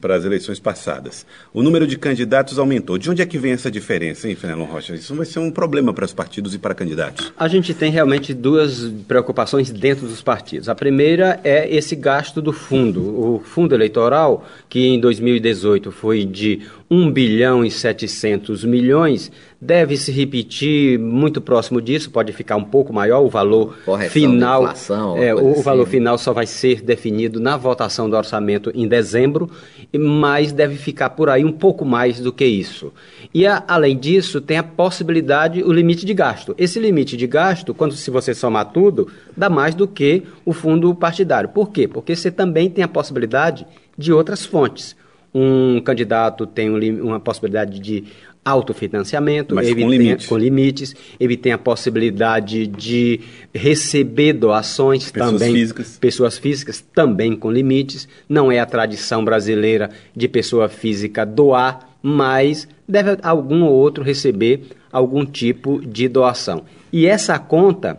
para 0.00 0.16
as 0.16 0.24
eleições 0.24 0.60
passadas. 0.60 1.24
O 1.52 1.62
número 1.62 1.86
de 1.86 1.96
candidatos 1.98 2.58
aumentou. 2.58 2.98
De 2.98 3.10
onde 3.10 3.22
é 3.22 3.26
que 3.26 3.38
vem 3.38 3.52
essa 3.52 3.70
diferença, 3.70 4.28
hein, 4.28 4.34
Fenelon 4.48 4.64
Rocha? 4.64 4.94
Isso 4.94 5.14
vai 5.14 5.26
ser 5.26 5.38
um 5.40 5.50
problema 5.50 5.92
para 5.92 6.06
os 6.06 6.12
partidos 6.14 6.54
e 6.54 6.58
para 6.58 6.74
candidatos. 6.74 7.32
A 7.36 7.46
gente 7.48 7.74
tem 7.74 7.90
realmente 7.90 8.32
duas 8.32 8.90
preocupações 9.06 9.70
dentro 9.70 10.06
dos 10.06 10.22
partidos. 10.22 10.68
A 10.68 10.74
primeira 10.74 11.38
é 11.44 11.68
esse 11.74 11.94
gasto 11.94 12.40
do 12.40 12.52
fundo. 12.52 13.00
O 13.00 13.42
fundo 13.44 13.74
eleitoral, 13.74 14.46
que 14.68 14.86
em 14.86 14.98
2018 14.98 15.92
foi 15.92 16.24
de 16.24 16.62
1 16.90 17.10
bilhão 17.10 17.64
e 17.64 17.70
700 17.70 18.64
milhões, 18.64 19.30
deve 19.60 19.96
se 19.96 20.10
repetir 20.10 20.98
muito 20.98 21.40
próximo 21.40 21.82
disso, 21.82 22.10
pode 22.10 22.32
ficar 22.32 22.56
um 22.56 22.64
pouco 22.64 22.92
maior, 22.92 23.20
o 23.20 23.28
valor 23.28 23.76
Correção 23.84 24.12
final. 24.12 24.62
Inflação, 24.62 25.16
é, 25.18 25.34
o, 25.34 25.52
assim. 25.52 25.62
valor 25.62 25.86
final 25.86 26.16
só 26.16 26.32
vai 26.32 26.46
ser 26.46 26.80
definido 26.80 27.38
na 27.40 27.56
votação 27.56 28.08
do 28.08 28.16
orçamento 28.16 28.70
em 28.74 28.88
dezembro, 28.88 29.50
mas 29.92 30.50
deve 30.50 30.76
ficar 30.76 31.10
por 31.10 31.28
aí 31.28 31.44
um 31.44 31.52
pouco 31.52 31.84
mais 31.84 32.20
do 32.20 32.32
que 32.32 32.46
isso. 32.46 32.92
E 33.34 33.46
a, 33.46 33.62
além 33.68 33.98
disso, 33.98 34.40
tem 34.40 34.56
a 34.56 34.62
possibilidade, 34.62 35.62
o 35.62 35.72
limite 35.72 36.06
de 36.06 36.14
gasto. 36.14 36.54
Esse 36.56 36.80
limite 36.80 37.16
de 37.16 37.26
gasto, 37.26 37.74
quando 37.74 37.94
se 37.94 38.10
você 38.10 38.32
somar 38.32 38.72
tudo, 38.72 39.08
dá 39.36 39.50
mais 39.50 39.74
do 39.74 39.86
que 39.86 40.22
o 40.44 40.54
fundo 40.54 40.94
partidário. 40.94 41.50
Por 41.50 41.70
quê? 41.70 41.86
Porque 41.86 42.16
você 42.16 42.30
também 42.30 42.70
tem 42.70 42.82
a 42.82 42.88
possibilidade 42.88 43.66
de 43.96 44.12
outras 44.12 44.46
fontes. 44.46 44.96
Um 45.34 45.80
candidato 45.80 46.46
tem 46.46 46.70
um, 46.70 47.06
uma 47.06 47.20
possibilidade 47.20 47.78
de 47.78 48.04
autofinanciamento, 48.44 49.54
Mas 49.54 49.68
com, 49.68 49.74
tem, 49.74 49.88
limite. 49.88 50.26
com 50.26 50.38
limites, 50.38 50.94
ele 51.20 51.36
tem 51.36 51.52
a 51.52 51.58
possibilidade 51.58 52.66
de 52.66 53.20
receber 53.54 54.32
doações 54.32 55.10
pessoas 55.10 55.32
também, 55.32 55.52
físicas. 55.52 55.98
pessoas 55.98 56.38
físicas 56.38 56.80
também 56.94 57.36
com 57.36 57.50
limites. 57.50 58.08
Não 58.28 58.50
é 58.50 58.58
a 58.58 58.66
tradição 58.66 59.24
brasileira 59.24 59.90
de 60.16 60.28
pessoa 60.28 60.68
física 60.68 61.26
doar, 61.26 61.90
mas 62.02 62.66
deve 62.88 63.18
algum 63.22 63.64
ou 63.64 63.72
outro 63.72 64.02
receber 64.02 64.62
algum 64.90 65.26
tipo 65.26 65.80
de 65.84 66.08
doação. 66.08 66.64
E 66.90 67.06
essa 67.06 67.38
conta 67.38 67.98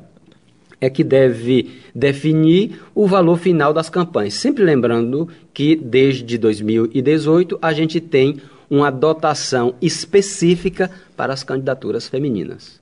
é 0.81 0.89
que 0.89 1.03
deve 1.03 1.69
definir 1.93 2.81
o 2.95 3.07
valor 3.07 3.38
final 3.38 3.74
das 3.74 3.89
campanhas. 3.89 4.33
Sempre 4.36 4.63
lembrando 4.63 5.27
que 5.53 5.75
desde 5.75 6.38
2018 6.38 7.59
a 7.62 7.74
gente 7.74 8.00
tem 8.00 8.38
uma 8.69 8.91
dotação 8.91 9.74
específica 9.81 10.89
para 11.17 11.33
as 11.33 11.43
candidaturas 11.43 12.07
femininas. 12.07 12.79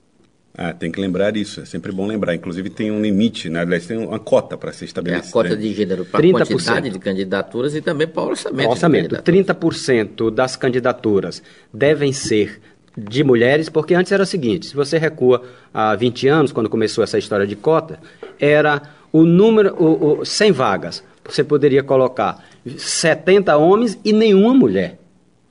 Ah, 0.60 0.74
tem 0.74 0.90
que 0.90 1.00
lembrar 1.00 1.36
isso, 1.36 1.60
é 1.60 1.64
sempre 1.64 1.92
bom 1.92 2.04
lembrar. 2.04 2.34
Inclusive 2.34 2.68
tem 2.68 2.90
um 2.90 3.00
limite, 3.00 3.48
né? 3.48 3.60
aliás, 3.60 3.86
tem 3.86 3.96
uma 3.96 4.18
cota 4.18 4.58
para 4.58 4.72
ser 4.72 4.86
estabelecida. 4.86 5.26
É 5.26 5.30
a 5.30 5.32
cota 5.32 5.56
de 5.56 5.72
gênero 5.72 6.04
para 6.04 6.26
a 6.26 6.32
quantidade 6.32 6.90
de 6.90 6.98
candidaturas 6.98 7.76
e 7.76 7.80
também 7.80 8.08
para 8.08 8.24
o 8.24 8.26
orçamento. 8.26 8.68
Orçamento. 8.68 9.14
30% 9.14 10.32
das 10.32 10.56
candidaturas 10.56 11.40
devem 11.72 12.12
ser 12.12 12.60
de 12.96 13.22
mulheres, 13.22 13.68
porque 13.68 13.94
antes 13.94 14.12
era 14.12 14.22
o 14.22 14.26
seguinte: 14.26 14.66
se 14.66 14.76
você 14.76 14.98
recua 14.98 15.42
há 15.72 15.94
20 15.94 16.28
anos, 16.28 16.52
quando 16.52 16.68
começou 16.68 17.04
essa 17.04 17.18
história 17.18 17.46
de 17.46 17.56
cota, 17.56 17.98
era 18.38 18.82
o 19.12 19.24
número, 19.24 19.74
o, 19.74 20.20
o, 20.20 20.24
100 20.24 20.52
vagas. 20.52 21.04
Você 21.24 21.44
poderia 21.44 21.82
colocar 21.82 22.44
70 22.66 23.56
homens 23.56 23.98
e 24.04 24.12
nenhuma 24.12 24.54
mulher. 24.54 24.98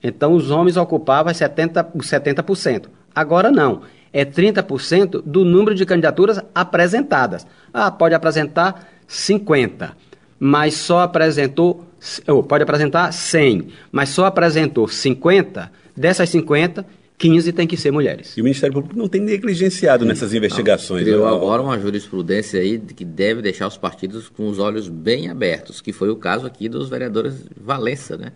Então 0.03 0.33
os 0.33 0.49
homens 0.49 0.77
ocupavam 0.77 1.31
70%. 1.31 1.91
70%. 1.97 2.85
Agora 3.13 3.51
não. 3.51 3.81
É 4.11 4.25
30% 4.25 5.21
do 5.23 5.43
número 5.43 5.75
de 5.75 5.85
candidaturas 5.85 6.39
apresentadas. 6.55 7.45
Ah, 7.73 7.91
pode 7.91 8.15
apresentar 8.15 8.87
50, 9.05 9.95
mas 10.39 10.75
só 10.75 11.01
apresentou. 11.01 11.85
Ou 12.27 12.43
pode 12.43 12.63
apresentar 12.63 13.11
100, 13.11 13.67
mas 13.91 14.09
só 14.09 14.25
apresentou 14.25 14.87
50. 14.87 15.71
Dessas 15.95 16.29
50, 16.29 16.85
15 17.17 17.51
tem 17.51 17.65
que 17.65 17.75
ser 17.75 17.91
mulheres. 17.91 18.37
E 18.37 18.41
o 18.41 18.43
Ministério 18.43 18.73
Público 18.73 18.95
não 18.97 19.07
tem 19.07 19.19
negligenciado 19.19 20.05
nessas 20.05 20.33
investigações. 20.33 21.01
Não, 21.01 21.11
criou 21.13 21.25
né? 21.25 21.35
agora 21.35 21.61
uma 21.63 21.79
jurisprudência 21.79 22.59
aí 22.59 22.77
que 22.77 23.03
deve 23.03 23.41
deixar 23.41 23.67
os 23.67 23.77
partidos 23.77 24.29
com 24.29 24.47
os 24.47 24.59
olhos 24.59 24.87
bem 24.87 25.29
abertos, 25.29 25.81
que 25.81 25.91
foi 25.91 26.09
o 26.09 26.15
caso 26.15 26.45
aqui 26.45 26.69
dos 26.69 26.89
vereadores 26.89 27.45
Valença, 27.59 28.17
né? 28.17 28.33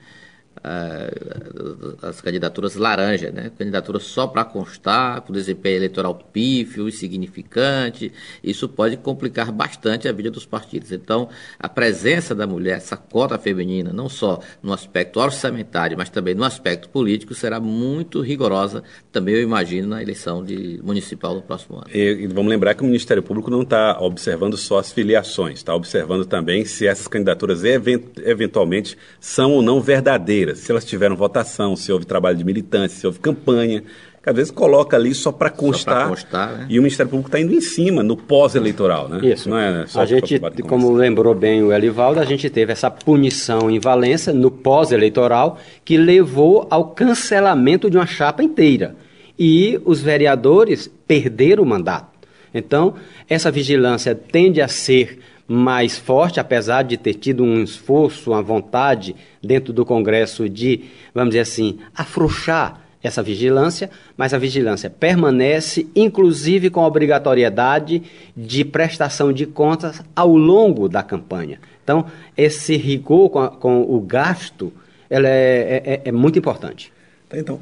As 2.02 2.22
candidaturas 2.22 2.76
laranja, 2.76 3.32
né? 3.32 3.52
candidatura 3.58 4.00
só 4.00 4.28
para 4.28 4.46
constar, 4.46 5.22
com 5.22 5.34
desempenho 5.34 5.78
eleitoral 5.78 6.16
pífio, 6.32 6.88
insignificante, 6.88 8.12
isso 8.44 8.70
pode 8.70 8.98
complicar 8.98 9.52
bastante 9.52 10.08
a 10.08 10.12
vida 10.12 10.30
dos 10.30 10.46
partidos. 10.46 10.92
Então, 10.92 11.30
a 11.60 11.68
presença 11.68 12.36
da 12.36 12.46
mulher, 12.46 12.78
essa 12.78 12.96
cota 12.96 13.38
feminina, 13.38 13.92
não 13.92 14.08
só 14.08 14.40
no 14.62 14.72
aspecto 14.72 15.20
orçamentário, 15.20 15.98
mas 15.98 16.10
também 16.10 16.36
no 16.36 16.44
aspecto 16.44 16.90
político, 16.90 17.34
será 17.34 17.60
muito 17.60 18.22
rigorosa, 18.22 18.84
também 19.12 19.36
eu 19.36 19.42
imagino, 19.42 19.90
na 19.90 20.02
eleição 20.02 20.44
de 20.44 20.80
municipal 20.84 21.34
do 21.34 21.42
próximo 21.42 21.78
ano. 21.78 21.88
E 21.92 22.28
vamos 22.28 22.50
lembrar 22.50 22.76
que 22.76 22.84
o 22.84 22.86
Ministério 22.86 23.24
Público 23.24 23.50
não 23.50 23.64
está 23.64 24.00
observando 24.00 24.58
só 24.58 24.78
as 24.78 24.92
filiações, 24.92 25.60
está 25.60 25.74
observando 25.74 26.26
também 26.26 26.66
se 26.66 26.86
essas 26.86 27.08
candidaturas 27.08 27.64
event 27.64 28.04
eventualmente 28.24 28.98
são 29.20 29.54
ou 29.54 29.62
não 29.62 29.82
verdadeiras 29.82 30.51
se 30.56 30.72
elas 30.72 30.86
tiveram 30.86 31.16
votação, 31.16 31.76
se 31.76 31.92
houve 31.92 32.06
trabalho 32.06 32.38
de 32.38 32.44
militância, 32.44 32.98
se 32.98 33.06
houve 33.06 33.20
campanha. 33.20 33.84
Que 34.22 34.30
às 34.30 34.36
vezes 34.36 34.52
coloca 34.52 34.96
ali 34.96 35.16
só 35.16 35.32
para 35.32 35.50
constar. 35.50 36.08
constar 36.08 36.52
né? 36.52 36.68
E 36.70 36.78
o 36.78 36.82
Ministério 36.84 37.10
Público 37.10 37.28
está 37.28 37.40
indo 37.40 37.56
em 37.56 37.62
cima, 37.62 38.04
no 38.04 38.16
pós-eleitoral, 38.16 39.10
né? 39.10 39.20
Isso. 39.28 39.50
Não 39.50 39.58
é 39.58 39.86
a 39.96 40.06
gente, 40.06 40.40
como 40.68 40.92
lembrou 40.92 41.34
bem 41.34 41.64
o 41.64 41.74
Elivaldo, 41.74 42.20
a 42.20 42.26
gente 42.26 42.48
teve 42.48 42.72
essa 42.72 42.92
punição 42.92 43.70
em 43.72 43.80
Valença, 43.80 44.32
no 44.32 44.52
pós-eleitoral, 44.52 45.58
que 45.84 45.98
levou 45.98 46.68
ao 46.70 46.90
cancelamento 46.90 47.90
de 47.90 47.98
uma 47.98 48.06
chapa 48.06 48.44
inteira. 48.44 48.96
E 49.40 49.82
os 49.86 50.02
vereadores 50.02 50.88
perderam 51.08 51.64
o 51.64 51.66
mandato. 51.66 52.12
Então, 52.54 52.94
essa 53.28 53.50
vigilância 53.50 54.14
tende 54.14 54.62
a 54.62 54.68
ser 54.68 55.20
mais 55.52 55.98
forte, 55.98 56.40
apesar 56.40 56.84
de 56.84 56.96
ter 56.96 57.16
tido 57.16 57.44
um 57.44 57.62
esforço, 57.62 58.32
uma 58.32 58.42
vontade 58.42 59.16
dentro 59.44 59.74
do 59.74 59.86
Congresso 59.86 60.48
de, 60.48 60.86
vamos 61.14 61.32
dizer 61.32 61.42
assim, 61.42 61.80
afrouxar 61.94 62.80
essa 63.04 63.22
vigilância, 63.22 63.90
mas 64.16 64.34
a 64.34 64.38
vigilância 64.38 64.90
permanece, 64.90 65.88
inclusive 65.96 66.70
com 66.70 66.82
a 66.82 66.88
obrigatoriedade 66.88 68.02
de 68.38 68.64
prestação 68.64 69.34
de 69.34 69.46
contas 69.46 70.02
ao 70.16 70.36
longo 70.38 70.88
da 70.88 71.04
campanha. 71.04 71.60
Então, 71.84 72.06
esse 72.38 72.78
rigor 72.78 73.30
com, 73.30 73.40
a, 73.40 73.50
com 73.50 73.82
o 73.82 74.00
gasto 74.00 74.72
ela 75.10 75.28
é, 75.28 75.84
é, 75.84 76.02
é 76.06 76.12
muito 76.14 76.40
importante. 76.40 76.94
Tá, 77.28 77.38
então, 77.38 77.60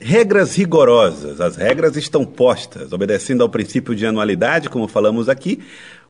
regras 0.00 0.56
rigorosas. 0.56 1.38
As 1.38 1.56
regras 1.56 1.96
estão 1.96 2.24
postas, 2.24 2.92
obedecendo 2.92 3.42
ao 3.42 3.48
princípio 3.50 3.94
de 3.94 4.06
anualidade, 4.06 4.70
como 4.70 4.88
falamos 4.88 5.28
aqui. 5.28 5.60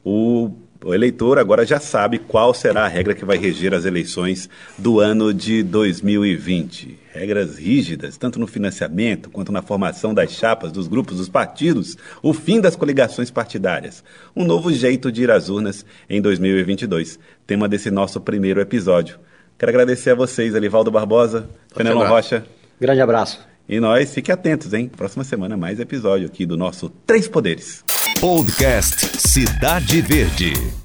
O, 0.04 0.52
o, 0.84 0.94
eleitor 0.94 1.38
agora 1.38 1.66
já 1.66 1.78
sabe 1.78 2.18
qual 2.18 2.54
será 2.54 2.84
a 2.84 2.88
regra 2.88 3.14
que 3.14 3.24
vai 3.24 3.36
reger 3.36 3.74
as 3.74 3.84
eleições 3.84 4.48
do 4.78 5.00
ano 5.00 5.32
de 5.34 5.62
2020. 5.62 6.98
Regras 7.12 7.58
rígidas, 7.58 8.16
tanto 8.16 8.38
no 8.38 8.46
financiamento 8.46 9.30
quanto 9.30 9.52
na 9.52 9.62
formação 9.62 10.14
das 10.14 10.32
chapas, 10.32 10.72
dos 10.72 10.86
grupos, 10.88 11.18
dos 11.18 11.28
partidos, 11.28 11.96
o 12.22 12.32
fim 12.32 12.60
das 12.60 12.76
coligações 12.76 13.30
partidárias. 13.30 14.04
Um 14.34 14.44
novo 14.44 14.72
jeito 14.72 15.10
de 15.10 15.24
ir 15.24 15.30
às 15.30 15.48
urnas 15.48 15.84
em 16.08 16.20
2022. 16.20 17.18
Tema 17.46 17.68
desse 17.68 17.90
nosso 17.90 18.20
primeiro 18.20 18.60
episódio. 18.60 19.18
Quero 19.58 19.70
agradecer 19.70 20.10
a 20.10 20.14
vocês, 20.14 20.54
Elivaldo 20.54 20.90
Barbosa, 20.90 21.50
Fenelon 21.74 22.08
Rocha. 22.08 22.44
Grande 22.80 23.00
abraço. 23.02 23.49
E 23.70 23.78
nós, 23.78 24.12
fiquem 24.12 24.32
atentos, 24.32 24.74
hein? 24.74 24.90
Próxima 24.96 25.22
semana, 25.22 25.56
mais 25.56 25.78
episódio 25.78 26.26
aqui 26.26 26.44
do 26.44 26.56
nosso 26.56 26.88
Três 27.06 27.28
Poderes. 27.28 27.84
Podcast 28.20 29.16
Cidade 29.16 30.00
Verde. 30.00 30.80